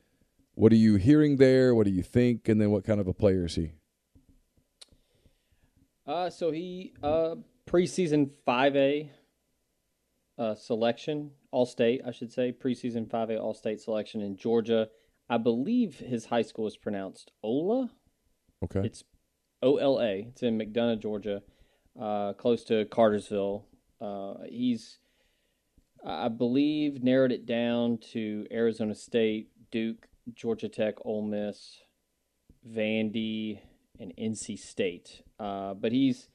[0.55, 1.75] What are you hearing there?
[1.75, 2.49] What do you think?
[2.49, 3.73] And then what kind of a player is he?
[6.07, 9.11] Uh, so he uh, preseason 5A
[10.37, 14.89] uh, selection, All State, I should say, preseason 5A All State selection in Georgia.
[15.31, 17.91] I believe his high school is pronounced Ola.
[18.65, 18.81] Okay.
[18.85, 19.05] It's
[19.63, 20.27] O L A.
[20.29, 21.43] It's in McDonough, Georgia,
[22.01, 23.67] uh, close to Cartersville.
[24.01, 24.99] Uh, he's,
[26.05, 31.79] I believe, narrowed it down to Arizona State, Duke, Georgia Tech, Ole Miss,
[32.69, 33.61] Vandy,
[33.99, 35.23] and NC State.
[35.39, 36.29] Uh, but he's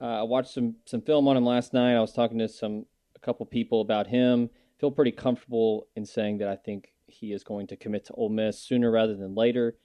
[0.00, 1.94] uh, I watched some some film on him last night.
[1.94, 4.48] I was talking to some a couple people about him.
[4.78, 8.30] Feel pretty comfortable in saying that I think he is going to commit to Ole
[8.30, 9.76] Miss sooner rather than later.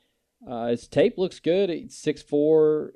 [0.48, 1.70] Uh, his tape looks good.
[1.70, 2.92] He's 6'4",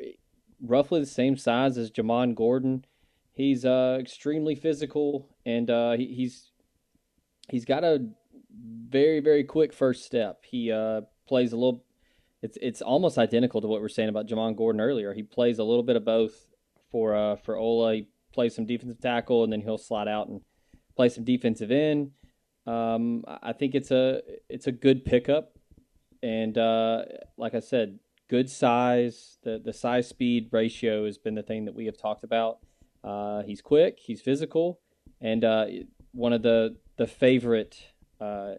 [0.61, 2.85] roughly the same size as Jamon Gordon.
[3.33, 6.51] He's uh, extremely physical, and uh, he, he's
[7.49, 8.05] he's got a
[8.89, 10.43] very very quick first step.
[10.43, 11.85] He uh, plays a little.
[12.41, 15.13] It's it's almost identical to what we are saying about Jamon Gordon earlier.
[15.13, 16.47] He plays a little bit of both
[16.91, 17.95] for uh, for Ola.
[17.95, 20.41] He plays some defensive tackle, and then he'll slide out and
[20.95, 22.11] play some defensive end.
[22.67, 25.57] Um, I think it's a it's a good pickup,
[26.21, 27.03] and uh,
[27.37, 29.37] like I said, good size.
[29.43, 32.59] The the size speed ratio has been the thing that we have talked about.
[33.03, 34.79] Uh, he's quick, he's physical,
[35.19, 35.65] and uh,
[36.11, 37.77] one of the the favorite,
[38.21, 38.53] uh,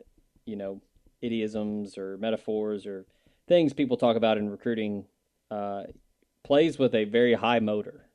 [0.44, 0.80] you know,
[1.22, 3.06] idioms or metaphors or
[3.48, 5.06] things people talk about in recruiting.
[5.50, 5.82] Uh,
[6.44, 8.06] plays with a very high motor.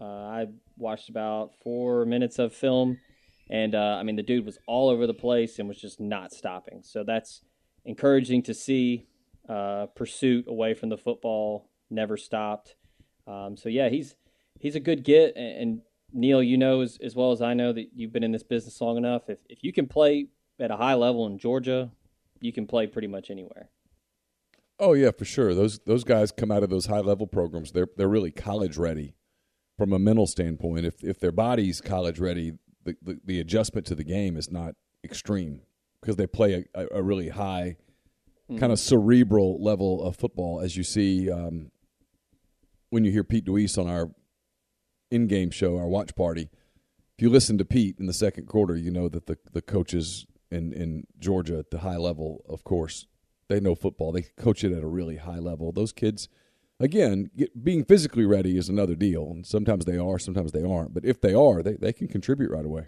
[0.00, 2.98] Uh, I watched about four minutes of film,
[3.50, 6.32] and uh, I mean the dude was all over the place and was just not
[6.32, 6.82] stopping.
[6.82, 7.42] So that's
[7.84, 9.06] encouraging to see.
[9.94, 12.76] Pursuit away from the football never stopped.
[13.26, 14.16] Um, so yeah, he's
[14.58, 15.34] he's a good get.
[15.36, 15.80] And, and
[16.12, 18.80] Neal, you know as, as well as I know that you've been in this business
[18.80, 19.28] long enough.
[19.28, 20.28] If if you can play
[20.60, 21.90] at a high level in Georgia,
[22.40, 23.70] you can play pretty much anywhere.
[24.78, 25.54] Oh yeah, for sure.
[25.54, 27.72] Those those guys come out of those high level programs.
[27.72, 29.14] They're they're really college ready
[29.78, 30.86] from a mental standpoint.
[30.86, 34.74] If if their body's college ready, the, the, the adjustment to the game is not
[35.04, 35.62] extreme
[36.00, 37.76] because they play a, a really high
[38.52, 38.60] mm-hmm.
[38.60, 41.70] kind of cerebral level of football, as you see um,
[42.90, 44.10] when you hear Pete Deweese on our
[45.10, 46.48] in-game show, our watch party.
[47.16, 50.26] If you listen to Pete in the second quarter, you know that the the coaches
[50.50, 53.06] in in Georgia at the high level, of course,
[53.48, 54.12] they know football.
[54.12, 55.72] They coach it at a really high level.
[55.72, 56.28] Those kids,
[56.80, 59.30] again, get, being physically ready is another deal.
[59.30, 60.94] And sometimes they are, sometimes they aren't.
[60.94, 62.86] But if they are, they they can contribute right away.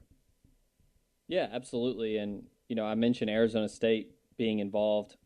[1.29, 2.17] Yeah, absolutely.
[2.17, 5.17] And you know, I mentioned Arizona State being involved.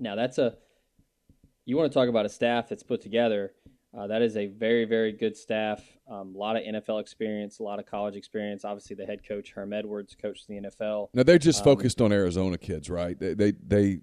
[0.00, 0.56] Now that's a
[1.66, 3.52] you want to talk about a staff that's put together
[3.96, 5.82] uh, that is a very, very good staff.
[6.08, 8.64] Um, a lot of NFL experience, a lot of college experience.
[8.64, 11.08] Obviously, the head coach Herm Edwards coached the NFL.
[11.12, 13.18] Now they're just um, focused on Arizona kids, right?
[13.18, 14.00] They, they, they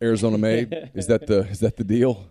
[0.00, 0.90] Arizona made.
[0.94, 2.26] is that the is that the deal?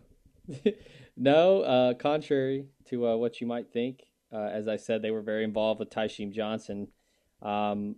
[1.17, 4.01] no, uh, contrary to uh, what you might think.
[4.34, 6.88] Uh, as I said, they were very involved with Tysheem Johnson.
[7.43, 7.97] Um,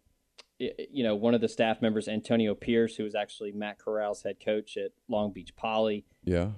[0.92, 4.38] you know, one of the staff members, Antonio Pierce, who was actually Matt Corral's head
[4.44, 6.06] coach at Long Beach Poly.
[6.24, 6.50] Yeah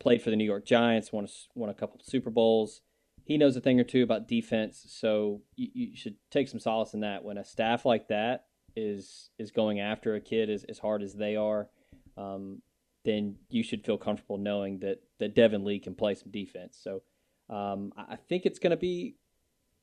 [0.00, 2.80] played for the New York Giants, won a, won a couple of Super Bowls.
[3.24, 6.94] He knows a thing or two about defense, so you, you should take some solace
[6.94, 7.22] in that.
[7.22, 11.14] When a staff like that is is going after a kid as, as hard as
[11.14, 11.68] they are,
[12.16, 12.62] um,
[13.04, 16.80] then you should feel comfortable knowing that that Devin Lee can play some defense.
[16.82, 17.02] So
[17.54, 19.16] um, I think it's going to be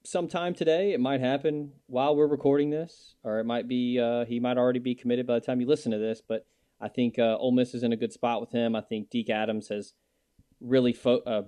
[0.08, 0.93] sometime today.
[0.93, 4.80] It might happen while we're recording this, or it might be uh, he might already
[4.80, 6.22] be committed by the time you listen to this.
[6.26, 6.46] But
[6.80, 8.76] I think uh, Ole Miss is in a good spot with him.
[8.76, 9.93] I think Deke Adams has
[10.62, 11.43] really fo- uh,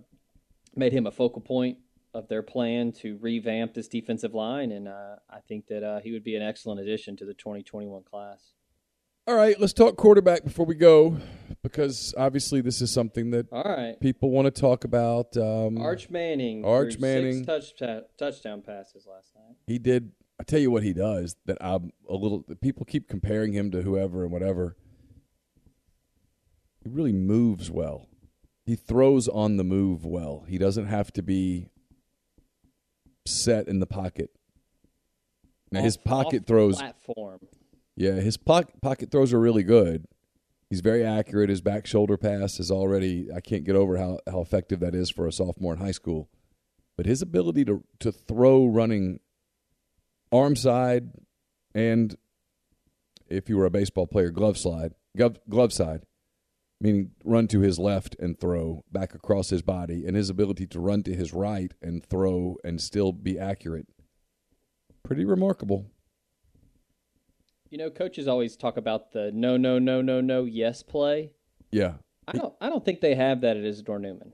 [0.75, 1.77] made him a focal point
[2.13, 6.11] of their plan to revamp this defensive line, and uh, I think that uh, he
[6.11, 8.53] would be an excellent addition to the 2021 class.
[9.27, 11.17] All right, let's talk quarterback before we go,
[11.63, 15.35] because obviously this is something that all right people want to talk about.
[15.37, 17.73] Um, Arch Manning, Arch Manning, touch,
[18.17, 19.55] touchdown passes last night.
[19.67, 20.11] He did.
[20.39, 22.45] I tell you what he does that I'm a little.
[22.61, 24.77] People keep comparing him to whoever and whatever.
[26.81, 28.09] He really moves well
[28.69, 30.45] he throws on the move well.
[30.47, 31.69] He doesn't have to be
[33.25, 34.29] set in the pocket.
[35.71, 37.39] Now off, his pocket throws platform.
[37.95, 40.05] Yeah, his pocket pocket throws are really good.
[40.69, 41.49] He's very accurate.
[41.49, 45.09] His back shoulder pass is already I can't get over how, how effective that is
[45.09, 46.29] for a sophomore in high school.
[46.95, 49.19] But his ability to to throw running
[50.31, 51.09] arm side
[51.73, 52.15] and
[53.29, 56.01] if you were a baseball player, glove slide, glove, glove side,
[56.81, 60.79] meaning run to his left and throw back across his body, and his ability to
[60.79, 63.87] run to his right and throw and still be accurate.
[65.03, 65.91] Pretty remarkable.
[67.69, 71.31] You know, coaches always talk about the no, no, no, no, no, yes play.
[71.71, 71.93] Yeah.
[72.27, 72.53] I don't.
[72.61, 74.33] I don't think they have that at Isidore Newman.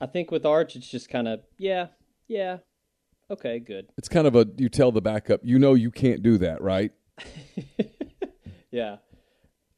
[0.00, 1.88] I think with Arch, it's just kind of yeah,
[2.26, 2.58] yeah,
[3.30, 3.88] okay, good.
[3.96, 6.92] It's kind of a you tell the backup, you know, you can't do that, right?
[8.70, 8.96] yeah.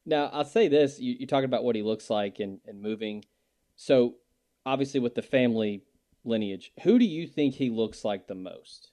[0.07, 3.25] Now, I'll say this: you, you talking about what he looks like and, and moving.
[3.77, 4.15] So,
[4.65, 5.83] obviously, with the family
[6.25, 8.91] lineage, who do you think he looks like the most?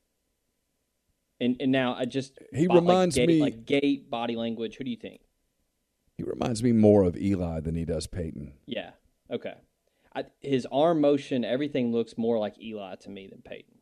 [1.41, 4.75] And and now I just he reminds like me like gait, body language.
[4.77, 5.21] Who do you think?
[6.15, 8.53] He reminds me more of Eli than he does Peyton.
[8.67, 8.91] Yeah.
[9.29, 9.55] Okay.
[10.15, 13.75] I, his arm motion, everything looks more like Eli to me than Peyton.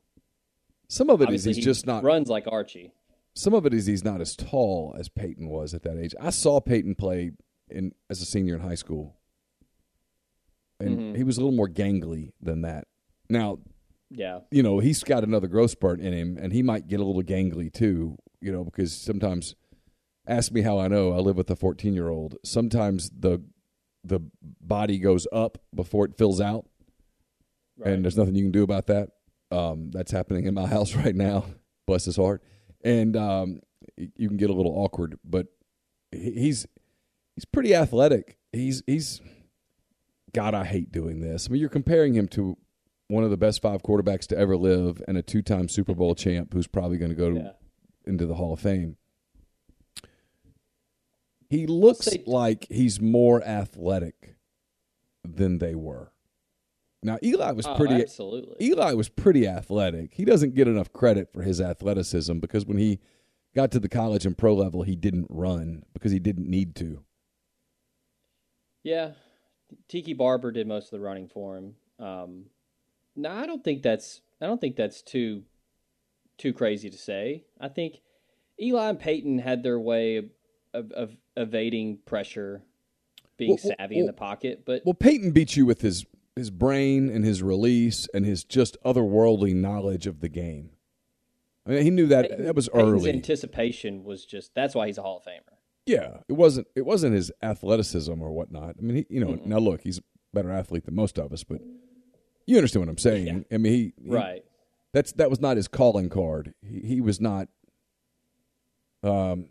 [0.87, 2.03] Some of it is Obviously, he's he just not.
[2.03, 2.93] runs like Archie.
[3.35, 6.15] Some of it is he's not as tall as Peyton was at that age.
[6.19, 7.31] I saw Peyton play
[7.69, 9.17] in as a senior in high school,
[10.79, 11.17] and Mhm.
[11.17, 12.87] he was a little more gangly than that.
[13.29, 13.59] Now,
[14.09, 17.03] Yeah, you know, he's got another growth spurt in him, and he might get a
[17.03, 18.17] little gangly too.
[18.41, 19.55] You know, because sometimes,
[20.27, 21.11] ask me how I know.
[21.11, 22.37] I live with a fourteen-year-old.
[22.43, 23.43] Sometimes the
[24.03, 26.65] the body goes up before it fills out,
[27.77, 27.93] right.
[27.93, 29.09] and there's nothing you can do about that.
[29.51, 31.45] Um, that's happening in my house right now.
[31.85, 32.43] Bless his heart.
[32.83, 33.61] And um,
[33.97, 35.47] you can get a little awkward, but
[36.11, 36.65] he's
[37.35, 38.37] he's pretty athletic.
[38.51, 39.21] He's he's
[40.33, 40.53] God.
[40.53, 41.47] I hate doing this.
[41.47, 42.57] I mean, you're comparing him to
[43.09, 46.53] one of the best five quarterbacks to ever live and a two-time Super Bowl champ
[46.53, 47.51] who's probably going to go yeah.
[48.05, 48.95] into the Hall of Fame.
[51.49, 54.35] He looks say- like he's more athletic
[55.23, 56.11] than they were.
[57.01, 58.55] Now Eli was Oh, pretty absolutely.
[58.67, 60.13] Eli was pretty athletic.
[60.13, 62.99] He doesn't get enough credit for his athleticism because when he
[63.55, 67.03] got to the college and pro level, he didn't run because he didn't need to.
[68.83, 69.11] Yeah,
[69.87, 71.75] Tiki Barber did most of the running for him.
[71.99, 72.45] Um,
[73.15, 75.43] no, I don't think that's I don't think that's too
[76.37, 77.43] too crazy to say.
[77.59, 78.01] I think
[78.61, 80.25] Eli and Peyton had their way of,
[80.73, 82.63] of, of evading pressure,
[83.37, 84.63] being Well, well, savvy in the pocket.
[84.65, 86.05] But Well, Peyton beat you with his
[86.35, 90.69] his brain and his release and his just otherworldly knowledge of the game.
[91.67, 93.09] I mean, he knew that Peyton- that was Peyton's early.
[93.11, 95.55] anticipation was just that's why he's a Hall of Famer.
[95.85, 98.75] Yeah, it wasn't it wasn't his athleticism or whatnot.
[98.77, 99.45] I mean, he, you know, Mm-mm.
[99.45, 100.03] now look, he's a
[100.33, 101.59] better athlete than most of us, but
[102.49, 103.45] you understand what I'm saying.
[103.49, 103.55] Yeah.
[103.55, 104.43] I mean, he, he Right.
[104.93, 106.53] that's that was not his calling card.
[106.61, 107.47] He, he was not.
[109.03, 109.49] Um,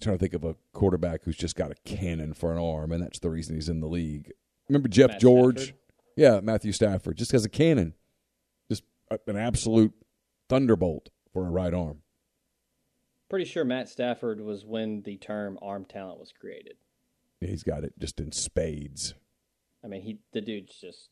[0.00, 3.02] trying to think of a quarterback who's just got a cannon for an arm, and
[3.02, 4.32] that's the reason he's in the league.
[4.68, 5.58] Remember Jeff Matt George?
[5.58, 5.76] Stafford?
[6.16, 7.94] Yeah, Matthew Stafford just has a cannon,
[8.68, 8.82] just
[9.26, 9.92] an absolute
[10.48, 11.98] thunderbolt for a right arm.
[13.28, 16.74] Pretty sure Matt Stafford was when the term arm talent was created.
[17.40, 19.14] He's got it just in spades.
[19.84, 21.10] I mean, he the dude's just.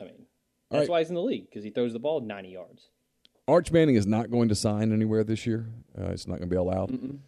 [0.00, 0.26] I mean,
[0.70, 0.88] that's right.
[0.88, 2.90] why he's in the league because he throws the ball ninety yards.
[3.46, 5.70] Arch Manning is not going to sign anywhere this year.
[5.98, 7.18] Uh, it's not going to be allowed.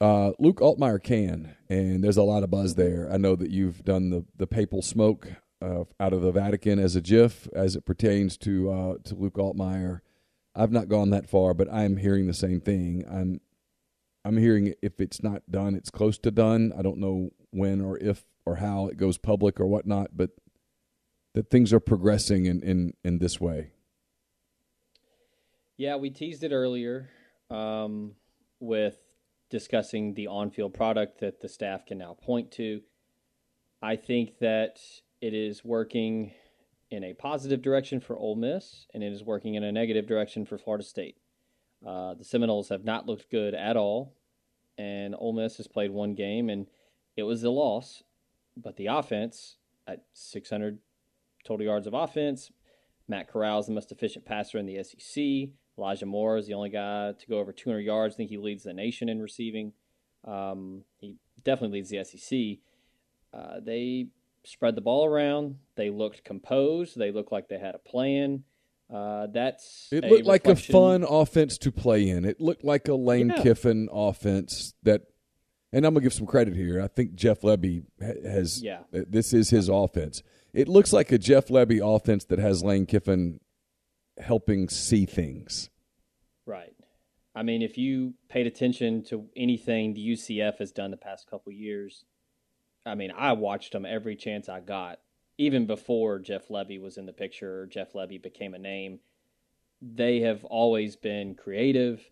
[0.00, 3.08] Uh, Luke Altmyer can, and there's a lot of buzz there.
[3.10, 5.28] I know that you've done the the papal smoke
[5.62, 9.34] uh, out of the Vatican as a GIF as it pertains to uh, to Luke
[9.34, 10.00] Altmyer.
[10.54, 13.04] I've not gone that far, but I'm hearing the same thing.
[13.10, 13.40] I'm
[14.24, 16.72] I'm hearing if it's not done, it's close to done.
[16.76, 20.30] I don't know when or if or how it goes public or whatnot, but
[21.34, 23.72] that things are progressing in in, in this way.
[25.76, 27.08] Yeah, we teased it earlier
[27.48, 28.12] um,
[28.58, 28.96] with
[29.48, 32.82] discussing the on-field product that the staff can now point to.
[33.82, 34.78] I think that
[35.20, 36.32] it is working
[36.90, 40.44] in a positive direction for Ole Miss, and it is working in a negative direction
[40.44, 41.16] for Florida State.
[41.86, 44.14] Uh, the Seminoles have not looked good at all,
[44.76, 46.66] and Ole Miss has played one game, and
[47.16, 48.02] it was a loss.
[48.56, 49.56] But the offense
[49.86, 50.78] at 600
[51.50, 52.52] total yards of offense,
[53.08, 55.50] Matt Corral is the most efficient passer in the SEC.
[55.76, 58.14] Elijah Moore is the only guy to go over 200 yards.
[58.14, 59.72] I think he leads the nation in receiving.
[60.24, 62.58] Um, he definitely leads the SEC.
[63.34, 64.06] Uh, they
[64.44, 65.56] spread the ball around.
[65.74, 66.96] They looked composed.
[66.96, 68.44] They looked like they had a plan.
[68.92, 72.24] Uh, that's It a looked like a fun offense to play in.
[72.24, 73.42] It looked like a Lane Yeah.
[73.42, 75.02] Kiffin offense that,
[75.72, 76.80] and I'm gonna give some credit here.
[76.80, 78.62] I think Jeff Lebby has.
[78.62, 78.80] Yeah.
[78.94, 80.22] uh, This is his offense.
[80.52, 83.40] It looks like a Jeff Lebby offense that has Lane Kiffin
[84.18, 85.70] helping see things.
[86.44, 86.74] Right.
[87.34, 91.52] I mean, if you paid attention to anything the UCF has done the past couple
[91.52, 92.04] years,
[92.84, 94.98] I mean, I watched them every chance I got,
[95.38, 98.98] even before Jeff Lebby was in the picture or Jeff Lebby became a name.
[99.80, 102.02] They have always been creative.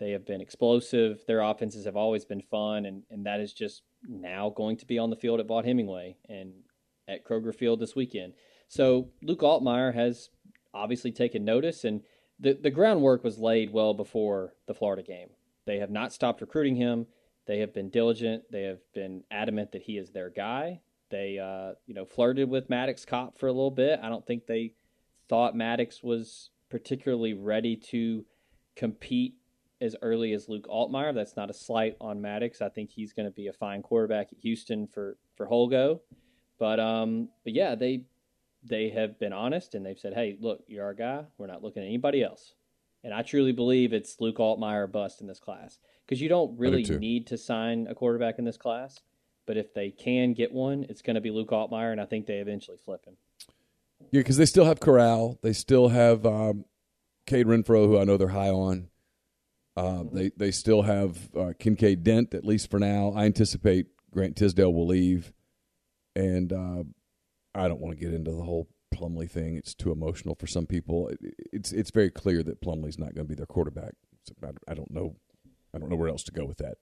[0.00, 1.22] They have been explosive.
[1.26, 4.98] Their offenses have always been fun, and, and that is just now going to be
[4.98, 6.52] on the field at Vaught Hemingway and
[7.06, 8.32] at Kroger Field this weekend.
[8.66, 10.30] So Luke Altmyer has
[10.72, 12.00] obviously taken notice, and
[12.38, 15.28] the, the groundwork was laid well before the Florida game.
[15.66, 17.06] They have not stopped recruiting him.
[17.46, 18.44] They have been diligent.
[18.50, 20.80] They have been adamant that he is their guy.
[21.10, 24.00] They, uh, you know, flirted with Maddox Kopp for a little bit.
[24.02, 24.72] I don't think they
[25.28, 28.24] thought Maddox was particularly ready to
[28.76, 29.34] compete
[29.80, 31.14] as early as Luke Altmyer.
[31.14, 32.60] That's not a slight on Maddox.
[32.60, 36.00] I think he's going to be a fine quarterback at Houston for for Holgo.
[36.58, 38.04] But um, but yeah, they
[38.62, 41.24] they have been honest and they've said, "Hey, look, you're our guy.
[41.38, 42.54] We're not looking at anybody else."
[43.02, 46.84] And I truly believe it's Luke Altmyer bust in this class because you don't really
[46.84, 46.98] too.
[46.98, 49.00] need to sign a quarterback in this class.
[49.46, 52.26] But if they can get one, it's going to be Luke Altmyer, and I think
[52.26, 53.16] they eventually flip him.
[54.10, 55.38] Yeah, because they still have Corral.
[55.42, 56.66] They still have um,
[57.26, 58.88] Kade Renfro, who I know they're high on.
[59.80, 63.12] Uh, They they still have uh, Kinkead Dent at least for now.
[63.16, 65.32] I anticipate Grant Tisdale will leave,
[66.14, 66.84] and uh,
[67.54, 69.56] I don't want to get into the whole Plumlee thing.
[69.56, 71.08] It's too emotional for some people.
[71.08, 71.18] It,
[71.52, 73.94] it's it's very clear that Plumlee's not going to be their quarterback.
[74.24, 75.16] So I, I, don't know.
[75.74, 76.74] I don't know where else to go with that.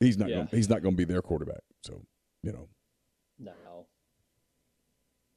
[0.00, 0.30] He's not.
[0.30, 0.36] Yeah.
[0.36, 1.62] Gonna, he's not going to be their quarterback.
[1.84, 2.02] So
[2.42, 2.68] you know.
[3.38, 3.86] No.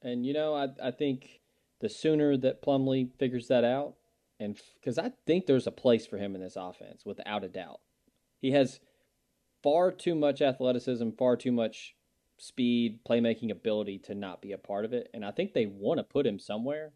[0.02, 1.40] And you know, I I think
[1.80, 3.94] the sooner that Plumlee figures that out,
[4.40, 7.80] and because I think there's a place for him in this offense, without a doubt.
[8.40, 8.80] He has
[9.62, 11.94] far too much athleticism, far too much
[12.38, 15.08] speed, playmaking ability to not be a part of it.
[15.14, 16.92] And I think they want to put him somewhere.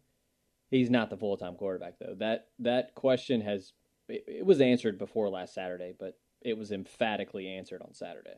[0.69, 2.15] He's not the full time quarterback though.
[2.19, 3.73] That that question has
[4.07, 8.37] it, it, was answered before last Saturday, but it was emphatically answered on Saturday.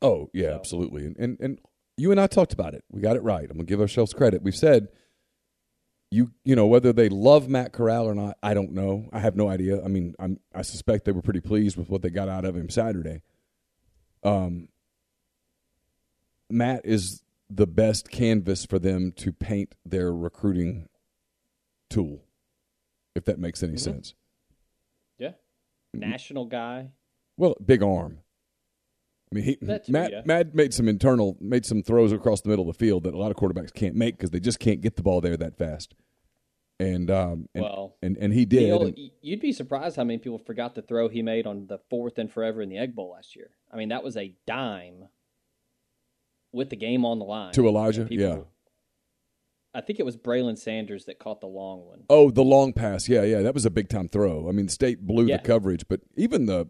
[0.00, 0.54] Oh yeah, so.
[0.54, 1.06] absolutely.
[1.06, 1.58] And, and and
[1.96, 2.84] you and I talked about it.
[2.88, 3.50] We got it right.
[3.50, 4.42] I'm gonna give ourselves credit.
[4.42, 4.88] We've said
[6.10, 9.08] you you know whether they love Matt Corral or not, I don't know.
[9.12, 9.84] I have no idea.
[9.84, 12.56] I mean, I'm I suspect they were pretty pleased with what they got out of
[12.56, 13.22] him Saturday.
[14.22, 14.68] Um,
[16.50, 20.88] Matt is the best canvas for them to paint their recruiting
[21.90, 22.22] tool,
[23.14, 23.78] if that makes any mm-hmm.
[23.78, 24.14] sense.
[25.18, 25.32] Yeah,
[25.92, 26.90] national guy.
[27.36, 28.18] Well, big arm.
[29.30, 30.22] I mean, he, Matt, yeah.
[30.24, 33.18] Matt made some internal, made some throws across the middle of the field that a
[33.18, 35.94] lot of quarterbacks can't make because they just can't get the ball there that fast.
[36.80, 38.68] And um, and, well, and and he did.
[38.68, 42.18] Know, you'd be surprised how many people forgot the throw he made on the fourth
[42.18, 43.50] and forever in the Egg Bowl last year.
[43.72, 45.08] I mean, that was a dime
[46.52, 48.06] with the game on the line to Elijah.
[48.10, 48.38] yeah,
[49.74, 52.04] I think it was Braylon Sanders that caught the long one.
[52.08, 53.08] Oh, the long pass.
[53.08, 54.48] Yeah, yeah, that was a big time throw.
[54.48, 55.36] I mean, State blew yeah.
[55.36, 56.68] the coverage, but even the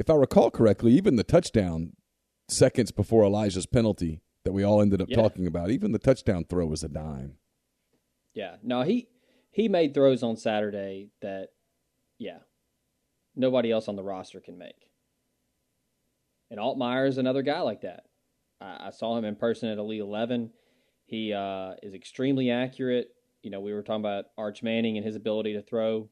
[0.00, 1.92] if I recall correctly, even the touchdown
[2.48, 5.16] seconds before Elijah's penalty that we all ended up yeah.
[5.16, 7.34] talking about, even the touchdown throw was a dime.
[8.32, 8.56] Yeah.
[8.62, 9.08] No, he
[9.50, 11.48] he made throws on Saturday that
[12.18, 12.38] yeah,
[13.36, 14.88] nobody else on the roster can make.
[16.50, 18.04] And Altmyer is another guy like that.
[18.58, 20.50] I, I saw him in person at Elite Eleven.
[21.04, 23.08] He uh, is extremely accurate.
[23.42, 26.08] You know, we were talking about Arch Manning and his ability to throw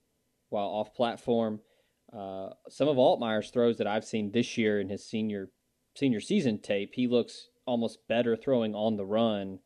[0.50, 1.60] while off platform.
[2.12, 5.50] Uh, some of Altmyer's throws that I've seen this year in his senior
[5.94, 9.58] senior season tape, he looks almost better throwing on the run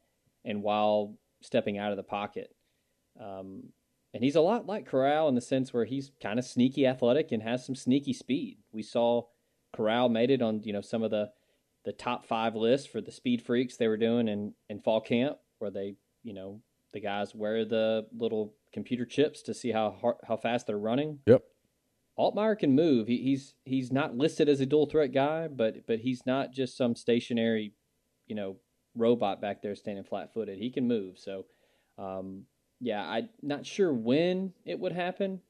[0.44, 2.54] and while stepping out of the pocket.
[3.20, 3.64] Um,
[4.14, 7.32] and he's a lot like Corral in the sense where he's kind of sneaky athletic
[7.32, 8.58] and has some sneaky speed.
[8.72, 9.24] We saw
[9.74, 11.30] Corral made it on you know some of the
[11.84, 15.38] the top five lists for the speed freaks they were doing in in fall camp,
[15.58, 16.60] where they you know
[16.92, 21.20] the guys wear the little computer chips to see how how fast they're running.
[21.26, 21.42] Yep.
[22.22, 23.08] Altmyer can move.
[23.08, 26.76] He, he's he's not listed as a dual threat guy, but but he's not just
[26.76, 27.74] some stationary,
[28.26, 28.56] you know,
[28.94, 30.58] robot back there standing flat footed.
[30.58, 31.18] He can move.
[31.18, 31.46] So,
[31.98, 32.44] um,
[32.80, 35.40] yeah, I'm not sure when it would happen.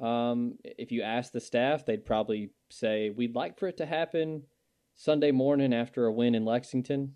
[0.00, 4.42] Um, if you ask the staff, they'd probably say we'd like for it to happen
[4.94, 7.14] Sunday morning after a win in Lexington,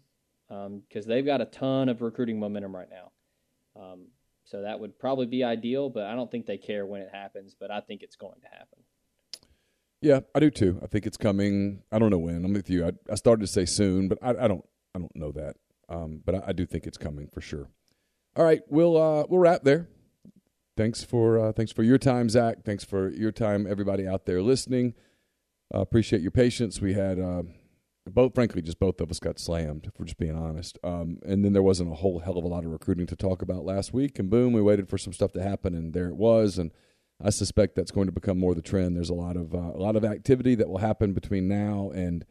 [0.48, 3.12] because um, they've got a ton of recruiting momentum right now.
[3.80, 4.08] Um,
[4.44, 7.56] so that would probably be ideal, but I don't think they care when it happens,
[7.58, 8.75] but I think it's going to happen.
[10.06, 10.78] Yeah, I do too.
[10.84, 11.82] I think it's coming.
[11.90, 12.44] I don't know when.
[12.44, 12.86] I'm with you.
[12.86, 14.64] I, I started to say soon, but I, I don't.
[14.94, 15.56] I don't know that.
[15.88, 17.68] Um, but I, I, do think it's coming for sure.
[18.36, 19.88] All right, we'll uh, we'll wrap there.
[20.76, 22.62] Thanks for uh, thanks for your time, Zach.
[22.64, 24.94] Thanks for your time, everybody out there listening.
[25.74, 26.80] Uh, appreciate your patience.
[26.80, 27.42] We had uh,
[28.06, 31.52] both frankly just both of us got slammed we're just being honest um, and then
[31.52, 34.20] there wasn't a whole hell of a lot of recruiting to talk about last week
[34.20, 36.70] and boom we waited for some stuff to happen and there it was and
[37.22, 39.80] i suspect that's going to become more the trend there's a lot of uh, a
[39.80, 42.24] lot of activity that will happen between now and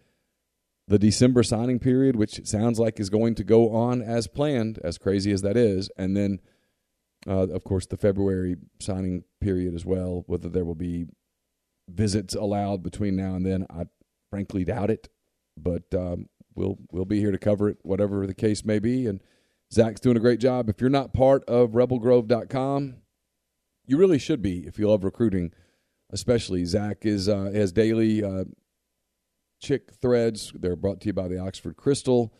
[0.88, 4.98] the december signing period which sounds like is going to go on as planned as
[4.98, 6.40] crazy as that is and then
[7.28, 11.06] uh, of course the february signing period as well whether there will be
[11.88, 13.84] visits allowed between now and then i
[14.30, 15.10] frankly doubt it
[15.58, 19.08] but um, we'll we'll be here to cover it, whatever the case may be.
[19.08, 19.22] And
[19.72, 20.70] Zach's doing a great job.
[20.70, 22.96] If you're not part of RebelGrove.com,
[23.88, 25.52] you really should be if you love recruiting,
[26.12, 26.66] especially.
[26.66, 28.46] Zach is uh, has daily uh,
[29.60, 30.52] chick threads.
[30.56, 32.34] They're brought to you by the Oxford Crystal.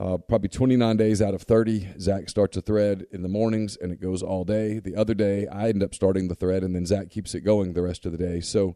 [0.00, 3.92] Uh, probably 29 days out of 30, Zach starts a thread in the mornings and
[3.92, 4.78] it goes all day.
[4.78, 7.74] The other day, I end up starting the thread and then Zach keeps it going
[7.74, 8.40] the rest of the day.
[8.40, 8.74] So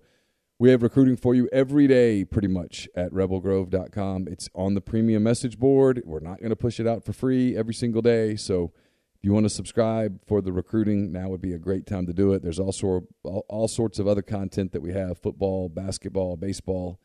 [0.58, 4.28] we have recruiting for you every day, pretty much, at rebelgrove.com.
[4.28, 6.02] It's on the premium message board.
[6.04, 8.36] We're not going to push it out for free every single day.
[8.36, 8.72] So
[9.16, 12.12] if you want to subscribe for the recruiting, now would be a great time to
[12.12, 12.42] do it.
[12.42, 17.00] There's also all, all sorts of other content that we have football, basketball, baseball,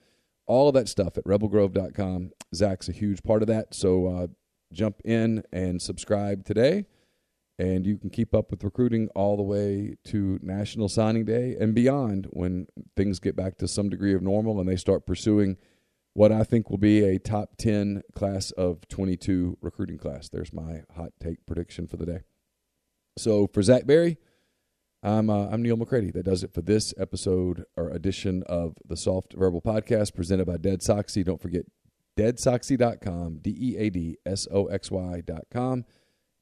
[0.45, 2.31] all of that stuff at rebelgrove.com.
[2.53, 3.73] Zach's a huge part of that.
[3.73, 4.27] So uh,
[4.73, 6.85] jump in and subscribe today.
[7.57, 11.73] And you can keep up with recruiting all the way to National Signing Day and
[11.73, 15.57] beyond when things get back to some degree of normal and they start pursuing
[16.13, 20.29] what I think will be a top 10 class of 22 recruiting class.
[20.29, 22.19] There's my hot take prediction for the day.
[23.17, 24.17] So for Zach Berry,
[25.03, 26.11] I'm uh, I'm Neal McCready.
[26.11, 30.57] That does it for this episode or edition of the Soft Verbal Podcast presented by
[30.57, 31.23] Dead Soxy.
[31.23, 31.65] Don't forget
[32.17, 35.85] deadsoxy.com, D E A D S O X Y.com.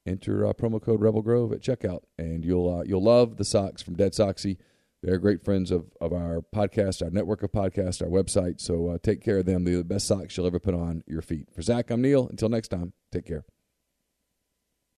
[0.06, 3.82] Enter uh, promo code Rebel Grove at checkout, and you'll uh, you'll love the socks
[3.82, 4.58] from Dead Soxy.
[5.02, 8.60] They're great friends of, of our podcast, our network of podcasts, our website.
[8.60, 9.64] So uh, take care of them.
[9.64, 11.48] They're the best socks you'll ever put on your feet.
[11.54, 12.28] For Zach, I'm Neal.
[12.28, 13.46] Until next time, take care.